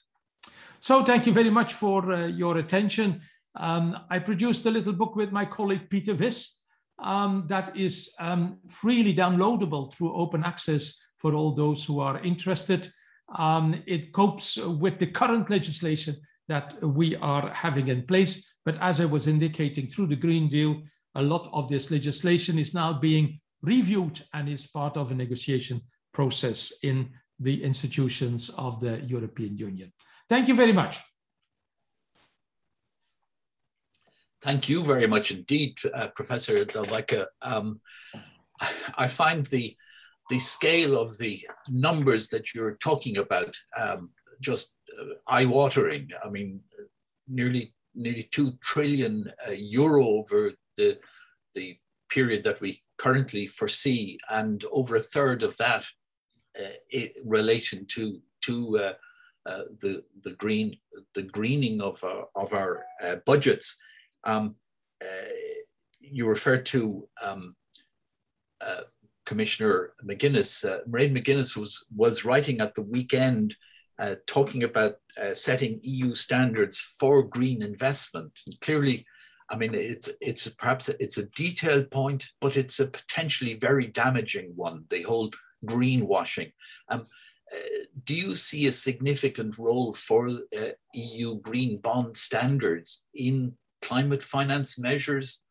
[0.81, 3.21] So thank you very much for uh, your attention.
[3.55, 6.59] Um, I produced a little book with my colleague Peter Vis
[6.99, 12.91] um, that is um, freely downloadable through open access for all those who are interested.
[13.37, 16.17] Um, it copes with the current legislation
[16.49, 18.55] that we are having in place.
[18.65, 20.83] But as I was indicating through the Green Deal,
[21.15, 25.81] a lot of this legislation is now being reviewed and is part of a negotiation
[26.13, 29.93] process in the institutions of the European Union.
[30.29, 30.99] Thank you very much.
[34.43, 37.27] Thank you very much indeed, uh, Professor Delbeke.
[37.43, 37.81] Um,
[38.97, 39.77] I find the
[40.31, 44.11] the scale of the numbers that you're talking about um,
[44.41, 46.09] just uh, eye-watering.
[46.25, 46.61] I mean,
[47.29, 50.99] nearly nearly two trillion uh, euro over the
[51.55, 55.87] the period that we currently foresee, and over a third of that
[56.61, 58.93] uh, relation to to uh,
[59.45, 60.77] uh, the the green
[61.15, 63.77] the greening of our, of our uh, budgets.
[64.25, 64.57] Um,
[65.03, 65.31] uh,
[65.99, 67.57] you referred to um,
[68.61, 68.83] uh,
[69.27, 70.65] Commissioner McGuinness.
[70.65, 73.57] Uh, McGuinness was was writing at the weekend.
[74.27, 74.95] talking about
[75.33, 78.33] setting EU standards for green investment.
[78.47, 79.07] And clearly,
[79.53, 84.53] I mean, it's it's perhaps it's a detailed point, but it's a potentially very damaging
[84.57, 84.87] one.
[84.89, 85.31] The whole
[85.67, 86.53] greenwashing.
[86.89, 87.07] Um,
[87.55, 94.23] uh, do you see a significant role for uh, EU green bond standards in climate
[94.23, 95.45] finance measures?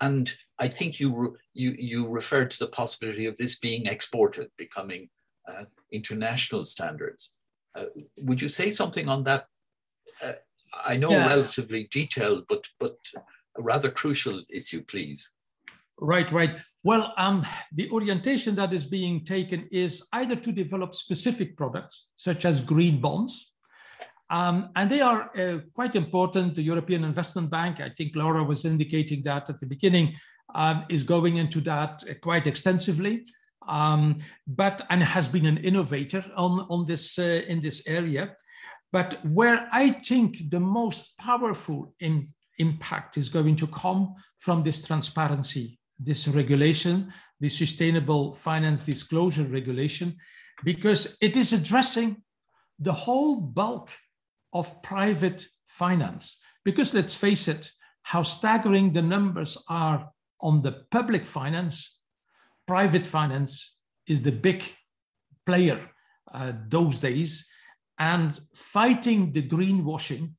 [0.00, 4.50] And I think you, re you, you referred to the possibility of this being exported,
[4.56, 5.08] becoming
[5.48, 7.32] uh, international standards.
[7.74, 7.86] Uh,
[8.22, 9.46] would you say something on that?
[10.24, 10.32] Uh,
[10.84, 11.26] I know yeah.
[11.26, 12.96] relatively detailed, but, but
[13.58, 15.34] rather crucial issue, please.
[16.00, 16.58] Right, right.
[16.84, 22.44] Well, um, the orientation that is being taken is either to develop specific products, such
[22.44, 23.52] as green bonds,
[24.32, 26.54] um, and they are uh, quite important.
[26.54, 30.16] The European Investment Bank, I think Laura was indicating that at the beginning,
[30.54, 33.26] um, is going into that uh, quite extensively.
[33.68, 38.34] Um, but and has been an innovator on, on this uh, in this area.
[38.90, 42.26] But where I think the most powerful in,
[42.58, 50.16] impact is going to come from this transparency this regulation, the Sustainable Finance Disclosure Regulation,
[50.64, 52.22] because it is addressing
[52.78, 53.90] the whole bulk
[54.52, 56.40] of private finance.
[56.64, 57.70] Because let's face it,
[58.02, 61.98] how staggering the numbers are on the public finance,
[62.66, 64.62] private finance is the big
[65.46, 65.90] player
[66.32, 67.46] uh, those days.
[67.98, 70.32] And fighting the greenwashing,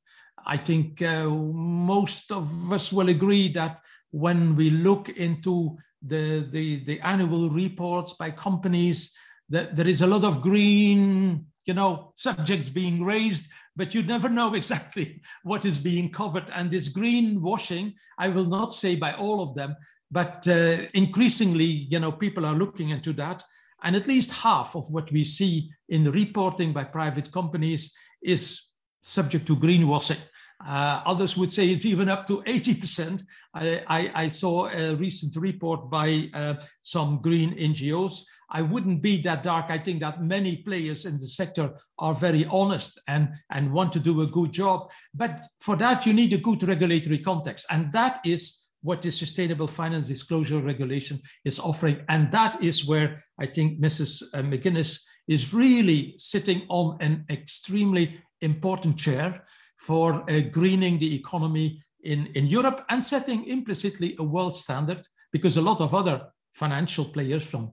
[0.46, 3.80] I think uh, most of us will agree that
[4.10, 9.12] when we look into the, the, the annual reports by companies,
[9.48, 14.28] that there is a lot of green you know subjects being raised but you never
[14.28, 16.50] know exactly what is being covered.
[16.54, 19.74] And this green washing i will not say by all of them
[20.10, 23.42] but uh, increasingly you know people are looking into that.
[23.82, 27.92] And at least half of what we see in the reporting by private companies
[28.22, 28.70] is
[29.02, 30.20] subject to greenwashing
[30.64, 33.22] uh, others would say it's even up to 80%.
[33.54, 38.22] I, I, I saw a recent report by uh, some green NGOs.
[38.50, 39.66] I wouldn't be that dark.
[39.68, 43.98] I think that many players in the sector are very honest and, and want to
[43.98, 44.90] do a good job.
[45.12, 47.66] But for that, you need a good regulatory context.
[47.70, 52.04] And that is what the Sustainable Finance Disclosure Regulation is offering.
[52.08, 54.22] And that is where I think Mrs.
[54.32, 59.44] Uh, McGuinness is really sitting on an extremely important chair
[59.86, 65.56] for uh, greening the economy in, in Europe and setting implicitly a world standard because
[65.58, 66.16] a lot of other
[66.54, 67.72] financial players from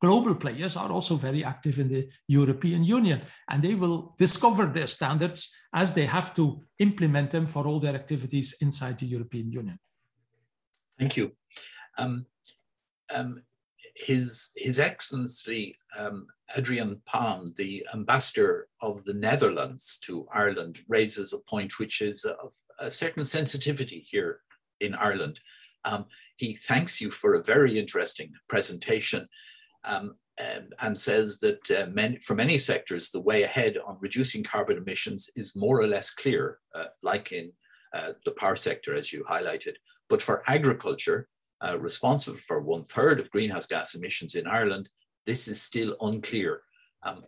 [0.00, 4.86] global players are also very active in the European Union and they will discover their
[4.86, 9.78] standards as they have to implement them for all their activities inside the European Union.
[10.98, 11.32] Thank you.
[11.98, 12.24] Um,
[13.14, 13.42] um,
[13.94, 16.26] his, His Excellency um,
[16.56, 22.52] Adriaan Palm, the ambassador of the Netherlands to Ireland, raises a point which is of
[22.78, 24.40] a certain sensitivity here
[24.80, 25.40] in Ireland.
[25.84, 29.28] Um, he thanks you for a very interesting presentation
[29.84, 34.42] um, and, and, says that uh, many, for many sectors, the way ahead on reducing
[34.42, 37.52] carbon emissions is more or less clear, uh, like in
[37.94, 39.74] uh, the power sector, as you highlighted.
[40.08, 41.28] But for agriculture,
[41.62, 44.88] uh, responsible for one third of greenhouse gas emissions in Ireland,
[45.26, 46.62] this is still unclear.
[47.02, 47.24] Um,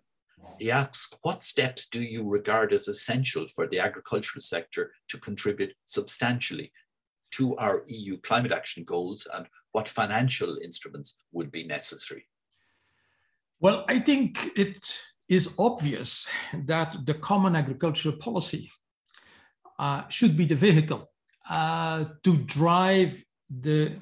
[0.59, 5.75] he asks, what steps do you regard as essential for the agricultural sector to contribute
[5.85, 6.73] substantially
[7.33, 12.27] to our EU climate action goals and what financial instruments would be necessary?
[13.61, 16.29] Well, I think it is obvious
[16.67, 18.71] that the common agricultural policy
[19.79, 21.11] uh, should be the vehicle
[21.49, 23.97] uh, to drive the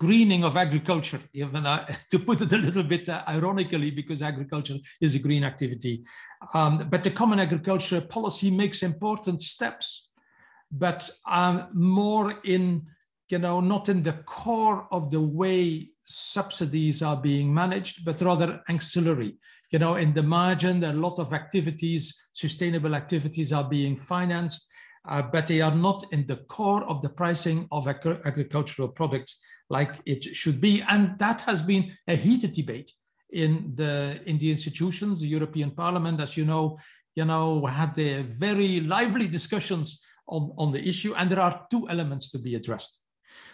[0.00, 4.78] greening of agriculture, even uh, to put it a little bit uh, ironically, because agriculture
[5.00, 6.02] is a green activity.
[6.54, 10.10] Um, but the common agriculture policy makes important steps,
[10.72, 12.86] but um, more in,
[13.28, 18.62] you know, not in the core of the way subsidies are being managed, but rather
[18.68, 19.36] ancillary.
[19.70, 23.96] You know, in the margin, there are a lot of activities, sustainable activities are being
[23.96, 24.66] financed,
[25.08, 29.38] uh, but they are not in the core of the pricing of agricultural products
[29.70, 30.82] like it should be.
[30.86, 32.92] And that has been a heated debate
[33.32, 35.20] in the in the institutions.
[35.20, 36.78] The European Parliament, as you know,
[37.14, 41.14] you know, had the very lively discussions on, on the issue.
[41.14, 43.02] And there are two elements to be addressed.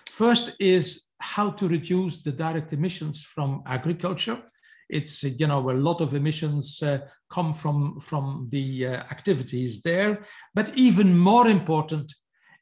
[0.07, 4.43] First is how to reduce the direct emissions from agriculture.
[4.89, 10.21] It's, you know, a lot of emissions uh, come from, from the uh, activities there.
[10.55, 12.15] But even more important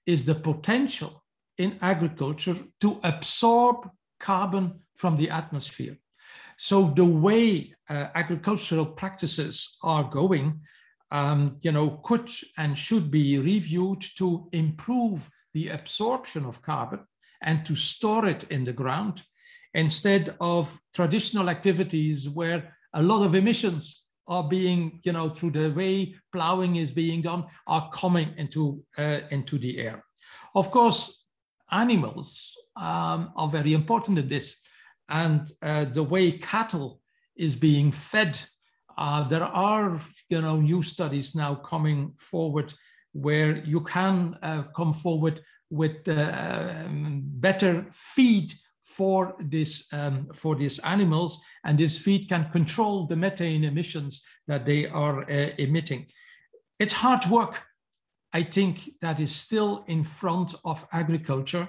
[0.06, 1.23] is the potential
[1.58, 3.90] in agriculture to absorb
[4.20, 5.96] carbon from the atmosphere.
[6.56, 10.60] So the way uh, agricultural practices are going,
[11.10, 17.00] um, you know, could and should be reviewed to improve the absorption of carbon
[17.42, 19.22] and to store it in the ground
[19.74, 25.68] instead of traditional activities where a lot of emissions are being, you know, through the
[25.70, 30.02] way plowing is being done, are coming into, uh, into the air.
[30.54, 31.23] Of course,
[31.70, 34.56] animals um, are very important in this.
[35.08, 37.00] And uh, the way cattle
[37.36, 38.40] is being fed,
[38.96, 42.72] uh, there are, you know, new studies now coming forward
[43.12, 45.40] where you can uh, come forward
[45.70, 48.52] with uh, um, better feed
[48.82, 54.66] for this um, for these animals, and this feed can control the methane emissions that
[54.66, 56.06] they are uh, emitting.
[56.78, 57.62] It's hard work.
[58.34, 61.68] I think that is still in front of agriculture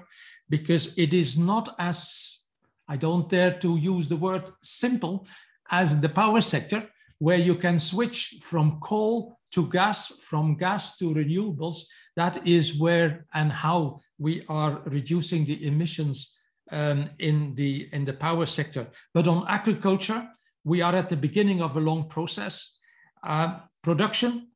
[0.49, 2.41] because it is not as
[2.87, 5.27] I don't dare to use the word simple
[5.69, 6.89] as the power sector,
[7.19, 11.83] where you can switch from coal to gas, from gas to renewables.
[12.15, 16.35] That is where and how we are reducing the emissions
[16.71, 18.87] um, in, the, in the power sector.
[19.13, 20.27] But on agriculture,
[20.63, 22.77] we are at the beginning of a long process.
[23.23, 24.49] Uh, production,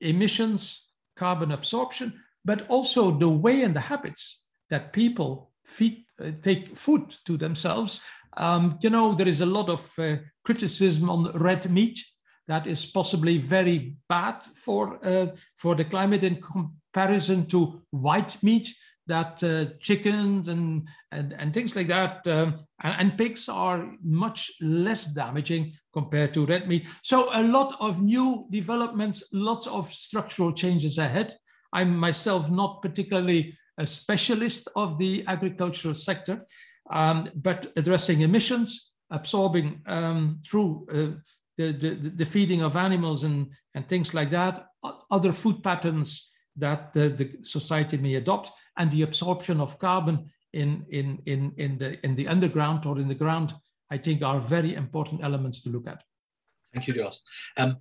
[0.00, 0.81] emissions,
[1.22, 2.12] carbon absorption,
[2.44, 8.00] but also the way and the habits that people feed, uh, take food to themselves.
[8.36, 12.00] Um, you know, there is a lot of uh, criticism on red meat
[12.48, 18.74] that is possibly very bad for, uh, for the climate in comparison to white meat
[19.06, 24.52] that uh, chickens and, and, and things like that um, and, and, pigs are much
[24.60, 26.86] less damaging compared to red meat.
[27.02, 31.36] So a lot of new developments, lots of structural changes ahead.
[31.72, 36.46] I'm myself not particularly a specialist of the agricultural sector,
[36.90, 41.18] um, but addressing emissions, absorbing um, through uh,
[41.56, 44.66] the, the, the, feeding of animals and, and things like that,
[45.10, 50.84] other food patterns that the, the society may adopt, and the absorption of carbon in,
[50.90, 53.54] in, in, in, the, in the underground or in the ground,
[53.90, 56.02] I think are very important elements to look at.
[56.72, 57.20] Thank you, Jos.
[57.58, 57.76] Um,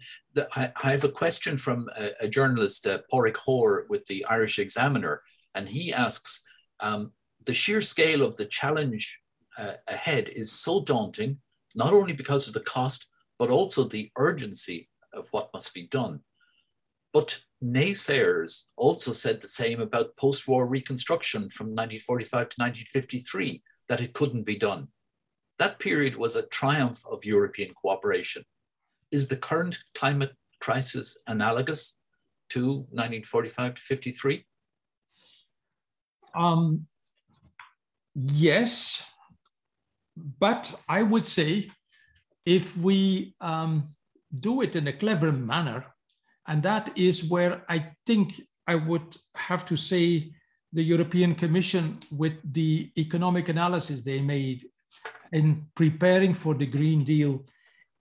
[0.55, 4.59] I, I, have a question from a, a journalist, uh, Pádraig Hoare, with the Irish
[4.59, 5.21] Examiner,
[5.55, 6.43] and he asks,
[6.81, 7.11] um,
[7.45, 9.21] the sheer scale of the challenge
[9.57, 11.39] uh, ahead is so daunting,
[11.73, 13.07] not only because of the cost,
[13.39, 16.19] but also the urgency of what must be done.
[17.13, 24.01] But naysayers also said the same about post war reconstruction from 1945 to 1953, that
[24.01, 24.87] it couldn't be done.
[25.59, 28.43] That period was a triumph of European cooperation.
[29.11, 31.99] Is the current climate crisis analogous
[32.49, 34.45] to 1945 to 53?
[36.33, 36.87] Um,
[38.15, 39.05] yes,
[40.15, 41.69] but I would say
[42.45, 43.87] if we um,
[44.39, 45.85] do it in a clever manner,
[46.51, 50.33] and that is where I think I would have to say
[50.73, 54.67] the European Commission, with the economic analysis they made
[55.31, 57.45] in preparing for the Green Deal,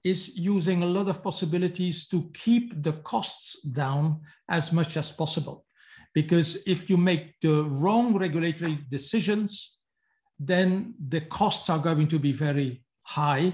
[0.02, 5.64] is using a lot of possibilities to keep the costs down as much as possible.
[6.12, 9.78] Because if you make the wrong regulatory decisions,
[10.40, 13.52] then the costs are going to be very high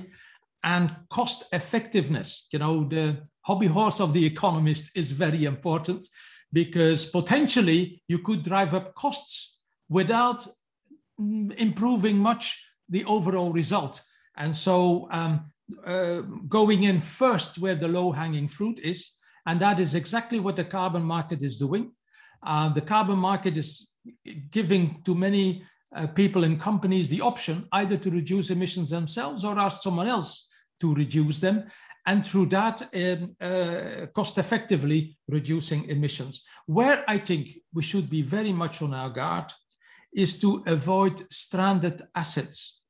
[0.66, 2.48] and cost effectiveness.
[2.52, 6.06] You know, the hobby horse of the economist is very important
[6.52, 9.58] because potentially you could drive up costs
[9.88, 10.44] without
[11.56, 14.02] improving much the overall result.
[14.36, 15.52] And so um,
[15.86, 19.12] uh, going in first where the low hanging fruit is,
[19.46, 21.92] and that is exactly what the carbon market is doing.
[22.44, 23.88] Uh, the carbon market is
[24.50, 25.64] giving to many
[25.94, 30.45] uh, people and companies the option either to reduce emissions themselves or ask someone else
[30.80, 31.64] to reduce them
[32.06, 36.44] and through that um, uh, cost effectively reducing emissions.
[36.66, 39.52] Where I think we should be very much on our guard
[40.14, 42.80] is to avoid stranded assets.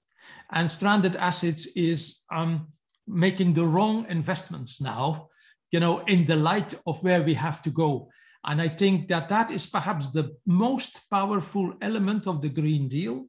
[0.52, 2.68] And stranded assets is um,
[3.06, 5.28] making the wrong investments now,
[5.72, 8.10] you know, in the light of where we have to go.
[8.44, 13.26] And I think that that is perhaps the most powerful element of the Green Deal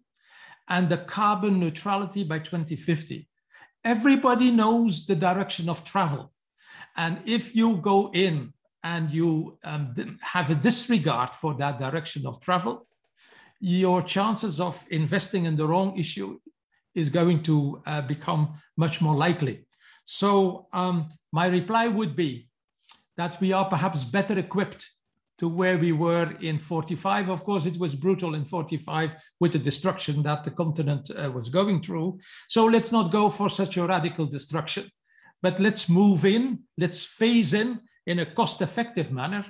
[0.67, 3.27] and the carbon neutrality by 2050
[3.87, 6.33] everybody knows the direction of travel.
[6.97, 12.41] And if you go in and you um, have a disregard for that direction of
[12.41, 12.85] travel,
[13.61, 16.37] your chances of investing in the wrong issue
[16.95, 18.43] is going to uh, become
[18.75, 19.65] much more likely.
[20.03, 22.49] So um, my reply would be
[23.15, 24.89] that we are perhaps better equipped
[25.37, 27.29] to where we were in 45.
[27.29, 31.49] Of course, it was brutal in 45 with the destruction that the continent uh, was
[31.49, 32.19] going through.
[32.47, 34.89] So let's not go for such a radical destruction,
[35.41, 39.45] but let's move in, let's phase in in a cost effective manner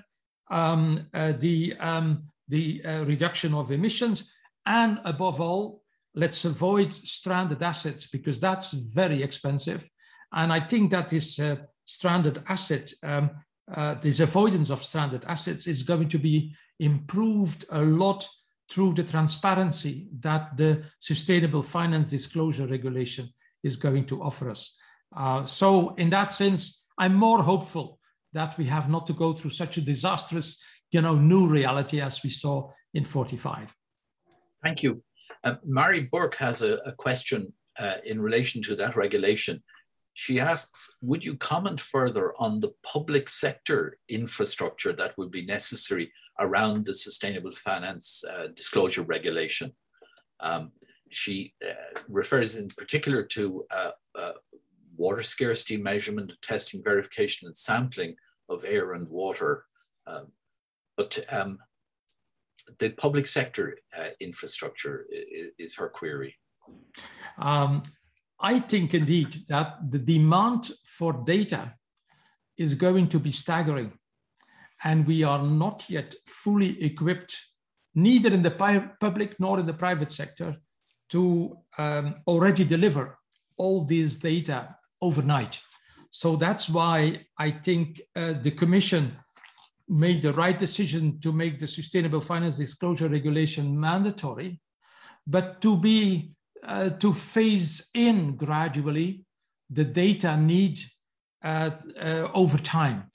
[0.50, 4.32] um, uh, the, um, the uh, reduction of emissions.
[4.66, 5.84] And above all,
[6.16, 9.90] let's avoid stranded assets because that's very expensive.
[10.34, 13.32] And I think that this uh, stranded asset, um,
[13.74, 18.28] uh, this avoidance of stranded assets is going to be improved a lot
[18.70, 23.30] through the transparency that the sustainable finance disclosure regulation
[23.64, 24.78] is going to offer us.
[25.16, 28.00] Uh, so in that sense, I'm more hopeful
[28.34, 30.62] that we have not to go through such a disastrous,
[30.92, 33.74] you know, new reality as we saw in 45.
[34.64, 35.04] Thank you.
[35.44, 39.64] Uh, Mary Burke has a, a question uh, in relation to that regulation.
[40.20, 46.12] She asks, would you comment further on the public sector infrastructure that would be necessary
[46.40, 49.74] around the sustainable finance uh, disclosure regulation?
[50.40, 50.72] Um,
[51.12, 54.32] she uh, refers in particular to uh, uh,
[54.96, 58.16] water scarcity measurement, testing, verification, and sampling
[58.50, 59.66] of air and water.
[60.08, 60.32] Um,
[60.98, 61.60] but um,
[62.80, 66.36] the public sector uh, infrastructure is, is, her query.
[67.38, 67.84] Um,
[68.40, 71.74] I think indeed that the demand for data
[72.58, 73.94] is going to be staggering.
[74.84, 77.40] And we are not yet fully equipped,
[77.96, 78.52] neither in the
[79.00, 80.58] public nor in the private sector,
[81.10, 83.18] to um, already deliver
[83.58, 85.60] all these data overnight.
[86.12, 89.14] So that's why I think uh, the Commission
[89.88, 94.60] made the right decision to make the Sustainable Finance Disclosure Regulation mandatory,
[95.26, 96.34] but to be
[96.64, 99.24] uh, to phase in gradually
[99.70, 100.80] the data need
[101.44, 103.12] uh, uh, over time,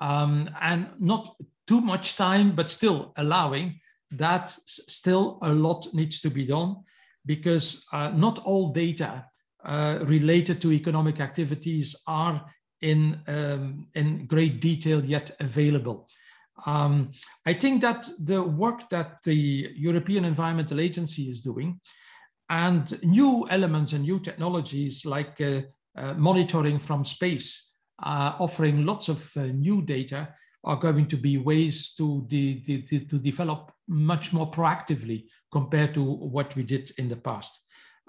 [0.00, 1.36] um, and not
[1.66, 3.80] too much time, but still allowing
[4.10, 6.76] that still a lot needs to be done
[7.24, 9.24] because uh, not all data
[9.64, 12.44] uh, related to economic activities are
[12.82, 16.08] in, um, in great detail yet available.
[16.66, 17.12] Um,
[17.46, 21.80] I think that the work that the European Environmental Agency is doing
[22.50, 25.62] and new elements and new technologies like uh,
[25.96, 27.72] uh, monitoring from space,
[28.02, 30.34] uh, offering lots of new data
[30.64, 36.02] are going to be ways to, de de to develop much more proactively compared to
[36.02, 37.60] what we did in the past.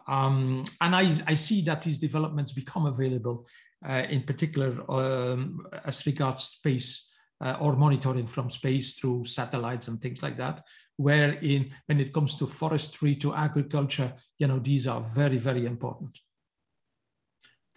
[0.07, 3.47] Um, and I, I, see that these developments become available
[3.87, 7.09] uh, in particular um, as regards space
[7.41, 10.63] uh, or monitoring from space through satellites and things like that,
[10.97, 15.65] where in when it comes to forestry, to agriculture, you know, these are very, very
[15.65, 16.19] important.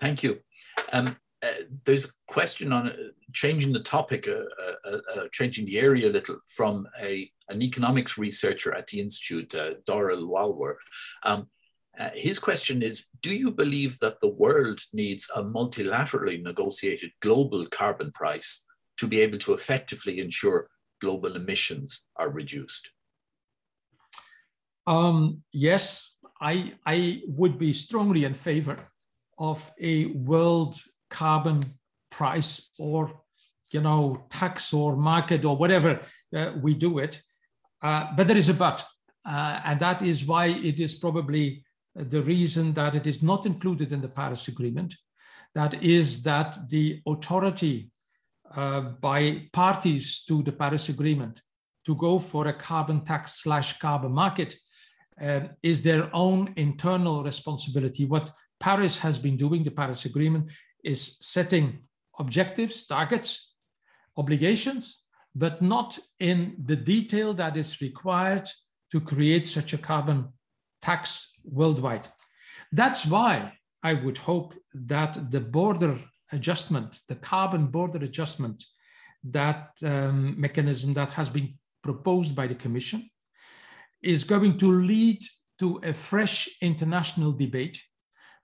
[0.00, 0.40] Thank you.
[0.92, 1.48] Um, uh,
[1.84, 2.96] there's a question on uh,
[3.32, 4.44] changing the topic, uh,
[4.88, 9.50] uh, uh, changing the area a little from a, an economics researcher at the Institute,
[9.86, 10.76] Doral Walwer.
[11.24, 11.48] Um,
[12.14, 18.10] his question is Do you believe that the world needs a multilaterally negotiated global carbon
[18.12, 18.66] price
[18.98, 20.68] to be able to effectively ensure
[21.00, 22.90] global emissions are reduced?
[24.86, 28.78] Um, yes, I, I would be strongly in favor
[29.38, 30.76] of a world
[31.10, 31.60] carbon
[32.10, 33.20] price or
[33.72, 36.00] you know tax or market or whatever
[36.34, 37.20] uh, we do it.
[37.82, 38.84] Uh, but there is a but
[39.28, 41.64] uh, and that is why it is probably
[41.94, 44.94] the reason that it is not included in the paris agreement.
[45.54, 47.90] That is that the authority
[48.54, 51.42] uh, by parties to the paris agreement
[51.86, 54.56] to go for a carbon tax slash carbon market
[55.20, 60.50] um, is their own internal responsibility what paris has been doing the paris agreement
[60.84, 61.80] is setting
[62.18, 63.54] objectives, targets,
[64.16, 65.02] obligations,
[65.34, 68.48] but not in the detail that is required
[68.90, 70.28] to create such a carbon
[70.80, 72.08] tax worldwide.
[72.72, 73.52] That's why
[73.82, 75.98] I would hope that the border
[76.32, 78.64] adjustment, the carbon border adjustment,
[79.24, 83.10] that um, mechanism that has been proposed by the Commission
[84.06, 85.20] is going to lead
[85.58, 87.82] to a fresh international debate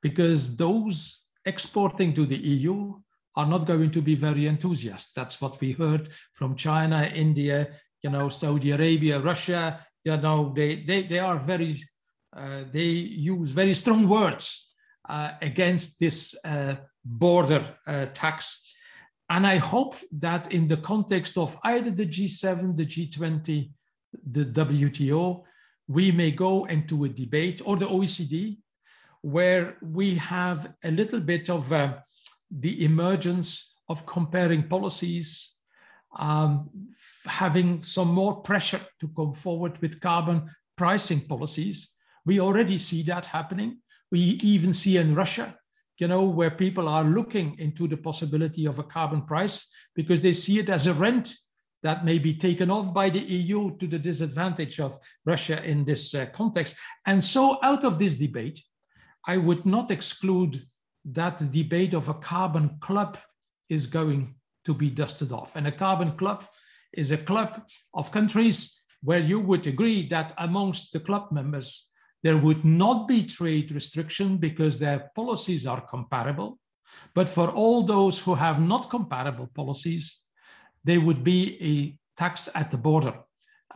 [0.02, 2.94] because those exporting to the EU
[3.36, 5.14] are not going to be very enthusiastic.
[5.14, 7.68] That's what we heard from China, India,
[8.02, 9.86] you know, Saudi Arabia, Russia.
[10.04, 11.76] You know, they they they are very
[12.36, 12.90] uh, they
[13.34, 14.74] use very strong words
[15.08, 18.58] uh, against this uh, border uh, tax.
[19.30, 23.70] And I hope that in the context of either the G7, the G20,
[24.30, 25.44] the WTO,
[25.93, 28.57] we may go into a debate or the OECD
[29.20, 31.95] where we have a little bit of uh,
[32.51, 35.55] the emergence of comparing policies,
[36.18, 36.70] um,
[37.26, 41.90] having some more pressure to come forward with carbon pricing policies.
[42.24, 43.78] We already see that happening.
[44.11, 45.55] We even see in Russia,
[45.99, 50.32] you know, where people are looking into the possibility of a carbon price because they
[50.32, 51.34] see it as a rent
[51.82, 56.14] that may be taken off by the EU to the disadvantage of Russia in this
[56.14, 56.76] uh, context.
[57.06, 58.62] And so, out of this debate,
[59.26, 60.66] I would not exclude
[61.04, 63.18] that the debate of a carbon club
[63.68, 65.56] is going to be dusted off.
[65.56, 66.44] And a carbon club
[66.92, 67.62] is a club
[67.94, 71.88] of countries where you would agree that amongst the club members,
[72.22, 76.58] there would not be trade restriction because their policies are comparable.
[77.14, 80.21] But for all those who have not comparable policies,
[80.84, 83.14] there would be a tax at the border.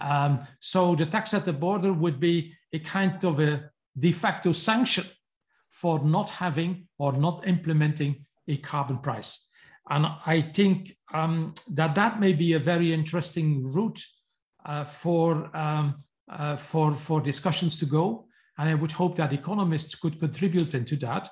[0.01, 4.53] Um, so the tax at the border would be a kind of a de facto
[4.53, 5.05] sanction
[5.71, 9.47] for not having or not implementing a carbon price.
[9.89, 14.03] And I think um, that that may be a very interesting route
[14.65, 18.27] uh, for, um, uh, for, for discussions to go.
[18.59, 21.29] And I would hope that economists could contribute into that.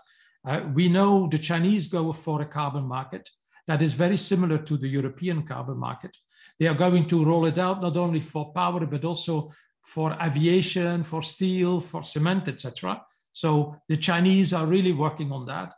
[0.46, 3.28] Uh, we know the Chinese go for a carbon market
[3.66, 6.16] that is very similar to the European carbon market.
[6.58, 9.52] They are going to roll it out not only for power, but also
[9.82, 13.02] for aviation, for steel, for cement, etc.
[13.32, 15.74] So the Chinese are really working on that.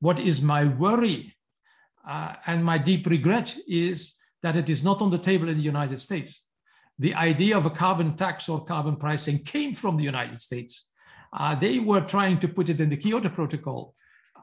[0.00, 1.36] What is my worry
[2.08, 5.62] uh, and my deep regret is that it is not on the table in the
[5.62, 6.44] United States.
[6.98, 10.90] The idea of a carbon tax or carbon pricing came from the United States.
[11.32, 13.94] Uh, they were trying to put it in the Kyoto Protocol.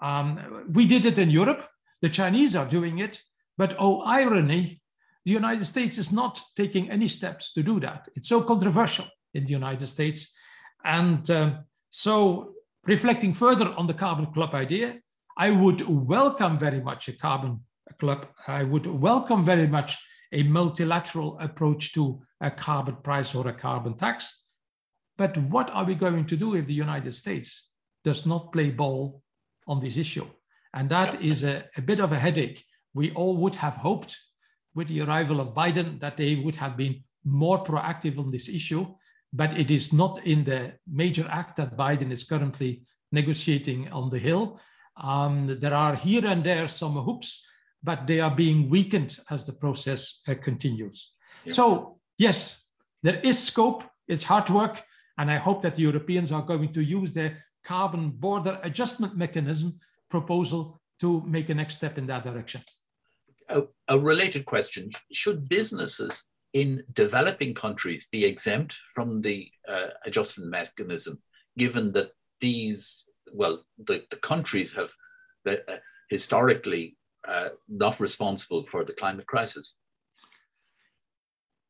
[0.01, 1.67] Um, we did it in Europe.
[2.01, 3.21] The Chinese are doing it.
[3.57, 4.81] But oh, irony,
[5.25, 8.07] the United States is not taking any steps to do that.
[8.15, 10.31] It's so controversial in the United States.
[10.85, 12.53] And um, so,
[12.85, 14.99] reflecting further on the carbon club idea,
[15.37, 17.61] I would welcome very much a carbon
[17.99, 18.27] club.
[18.47, 19.97] I would welcome very much
[20.31, 24.43] a multilateral approach to a carbon price or a carbon tax.
[25.17, 27.69] But what are we going to do if the United States
[28.03, 29.21] does not play ball
[29.67, 30.27] on this issue?
[30.78, 32.63] And that is a, a bit of a headache.
[32.93, 34.15] We all would have hoped
[34.75, 38.86] with the arrival of Biden that they would have been more proactive on this issue,
[39.34, 44.19] but it is not in the major act that Biden is currently negotiating on the
[44.19, 44.59] Hill.
[44.97, 47.43] Um, there are here and there some hoops,
[47.82, 51.11] but they are being weakened as the process uh, continues.
[51.43, 51.53] Yeah.
[51.53, 52.67] So, yes,
[53.01, 53.84] there is scope.
[54.07, 54.84] It's hard work.
[55.17, 59.80] And I hope that the Europeans are going to use their carbon border adjustment mechanism
[60.09, 62.61] proposal to make a next step in that direction.
[63.49, 70.49] A, a, related question Should businesses in developing countries be exempt from the uh, adjustment
[70.49, 71.21] mechanism,
[71.57, 74.91] given that these, well, the, the countries have
[75.47, 75.55] uh,
[76.09, 76.97] historically
[77.27, 79.77] uh, not responsible for the climate crisis?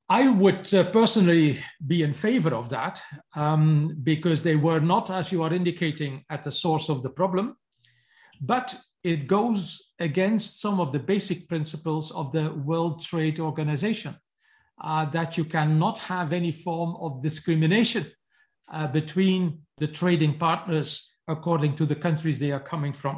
[0.09, 3.01] I would uh, personally be in favor of that
[3.35, 7.57] um, because they were not, as you are indicating, at the source of the problem.
[8.41, 14.15] But it goes against some of the basic principles of the World Trade Organization
[14.83, 18.05] uh, that you cannot have any form of discrimination
[18.71, 23.15] uh, between the trading partners according to the countries they are coming from.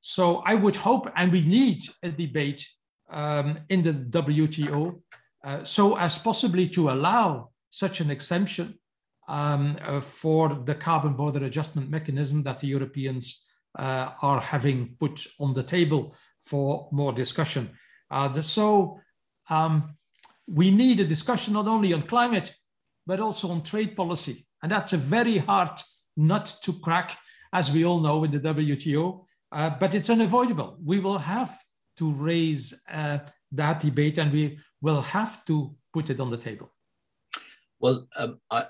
[0.00, 2.66] So I would hope, and we need a debate
[3.10, 5.00] um, in the WTO
[5.46, 8.78] uh, so as possibly to allow such an exemption
[9.28, 13.45] um, uh, for the carbon border adjustment mechanism that the Europeans
[13.78, 17.70] uh, are having put on the table for more discussion.
[18.10, 19.00] Uh, so
[19.50, 19.96] um,
[20.46, 22.54] we need a discussion not only on climate,
[23.06, 24.46] but also on trade policy.
[24.62, 25.70] And that's a very hard
[26.16, 27.18] nut to crack,
[27.52, 30.78] as we all know in the WTO, uh, but it's unavoidable.
[30.84, 31.56] We will have
[31.98, 33.18] to raise uh,
[33.52, 36.72] that debate and we will have to put it on the table.
[37.80, 38.66] Well, um, I,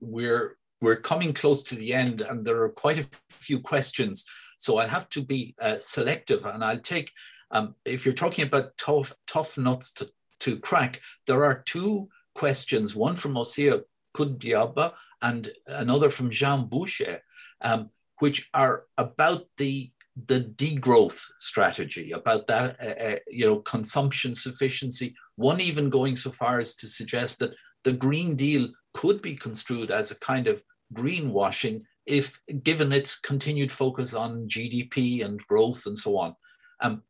[0.00, 4.24] we're we're coming close to the end, and there are quite a few questions
[4.58, 7.10] so I'll have to be uh, selective and I'll take,
[7.50, 12.94] um, if you're talking about tough, tough nuts to, to crack, there are two questions,
[12.94, 13.82] one from Osia
[14.14, 14.92] Kudbiaba
[15.22, 17.22] and another from Jean Boucher,
[17.62, 19.90] um, which are about the
[20.26, 25.14] the degrowth strategy, about that, uh, uh, you know, consumption sufficiency.
[25.36, 27.54] One even going so far as to suggest that
[27.84, 33.70] the Green Deal could be construed as a kind of greenwashing if given its continued
[33.70, 36.34] focus on GDP and growth and so on,
[36.80, 37.02] um,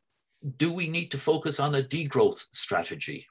[0.56, 3.26] do we need to focus on a degrowth strategy,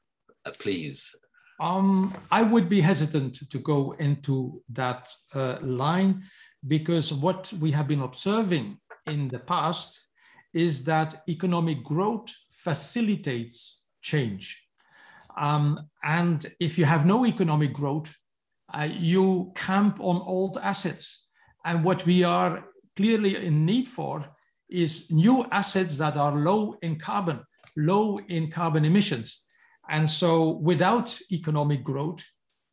[0.46, 1.16] uh, please?
[1.60, 6.24] Um, I would be hesitant to go into that uh, line
[6.68, 10.00] because what we have been observing in the past
[10.54, 14.64] is that economic growth facilitates change.
[15.38, 18.16] Um, and if you have no economic growth,
[18.74, 21.27] uh, you camp on old assets
[21.68, 22.64] and what we are
[22.96, 24.26] clearly in need for
[24.70, 27.42] is new assets that are low in carbon,
[27.76, 29.44] low in carbon emissions.
[29.90, 32.24] And so without economic growth,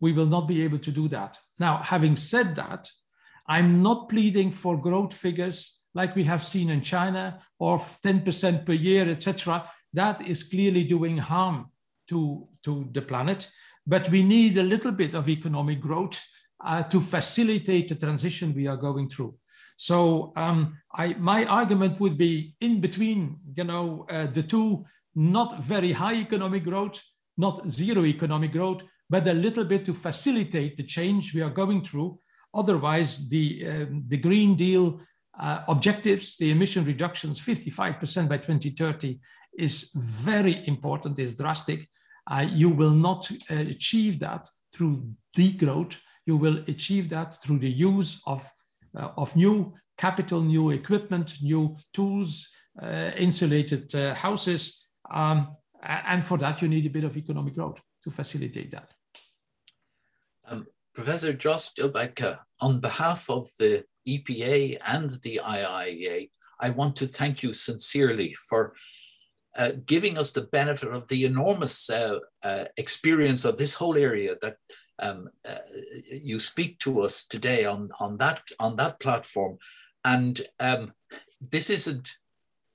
[0.00, 1.38] we will not be able to do that.
[1.58, 2.88] Now, having said that,
[3.48, 8.72] I'm not pleading for growth figures like we have seen in China of 10% per
[8.72, 9.68] year, etc.
[9.92, 11.66] That is clearly doing harm
[12.10, 13.48] to, to the planet.
[13.86, 16.20] But we need a little bit of economic growth
[16.64, 19.34] uh, to facilitate the transition we are going through.
[19.76, 24.84] So um, I, my argument would be in between, you know, uh, the two,
[25.14, 27.02] not very high economic growth,
[27.36, 31.82] not zero economic growth, but a little bit to facilitate the change we are going
[31.82, 32.18] through.
[32.54, 35.00] Otherwise, the, um, the Green Deal
[35.38, 39.18] uh, objectives, the emission reductions, 55% by 2030
[39.58, 41.88] is very important, is drastic.
[42.30, 45.06] Uh, you will not uh, achieve that through
[45.36, 45.96] degrowth.
[46.26, 48.50] You will achieve that through the use of,
[48.96, 52.48] uh, of new capital, new equipment, new tools,
[52.82, 54.86] uh, insulated uh, houses.
[55.10, 58.90] Um, and for that, you need a bit of economic growth to facilitate that.
[60.46, 67.06] Um, Professor Jos Delbeke, on behalf of the EPA and the IIEA, I want to
[67.06, 68.74] thank you sincerely for
[69.56, 74.36] uh, giving us the benefit of the enormous uh, uh, experience of this whole area
[74.40, 74.56] that
[74.98, 75.58] um, uh,
[76.10, 79.58] you speak to us today on, on, that, on that platform.
[80.04, 80.92] And um,
[81.40, 82.16] this isn't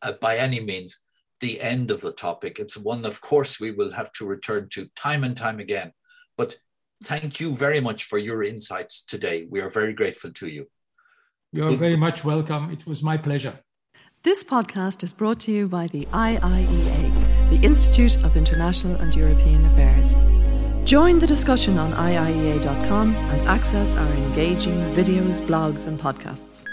[0.02, 1.00] uh, by any means
[1.40, 2.60] the end of the topic.
[2.60, 5.94] It's one, of course, we will have to return to time and time again.
[6.38, 6.58] But
[7.04, 9.48] thank you very much for your insights today.
[9.50, 10.68] We are very grateful to you.
[11.52, 12.70] You're very much welcome.
[12.72, 13.60] It was my pleasure.
[14.22, 19.66] This podcast is brought to you by the IIEA, the Institute of International and European
[19.66, 20.20] Affairs.
[20.90, 26.66] Join the discussion on IIEA.com and access our engaging videos, blogs, and podcasts.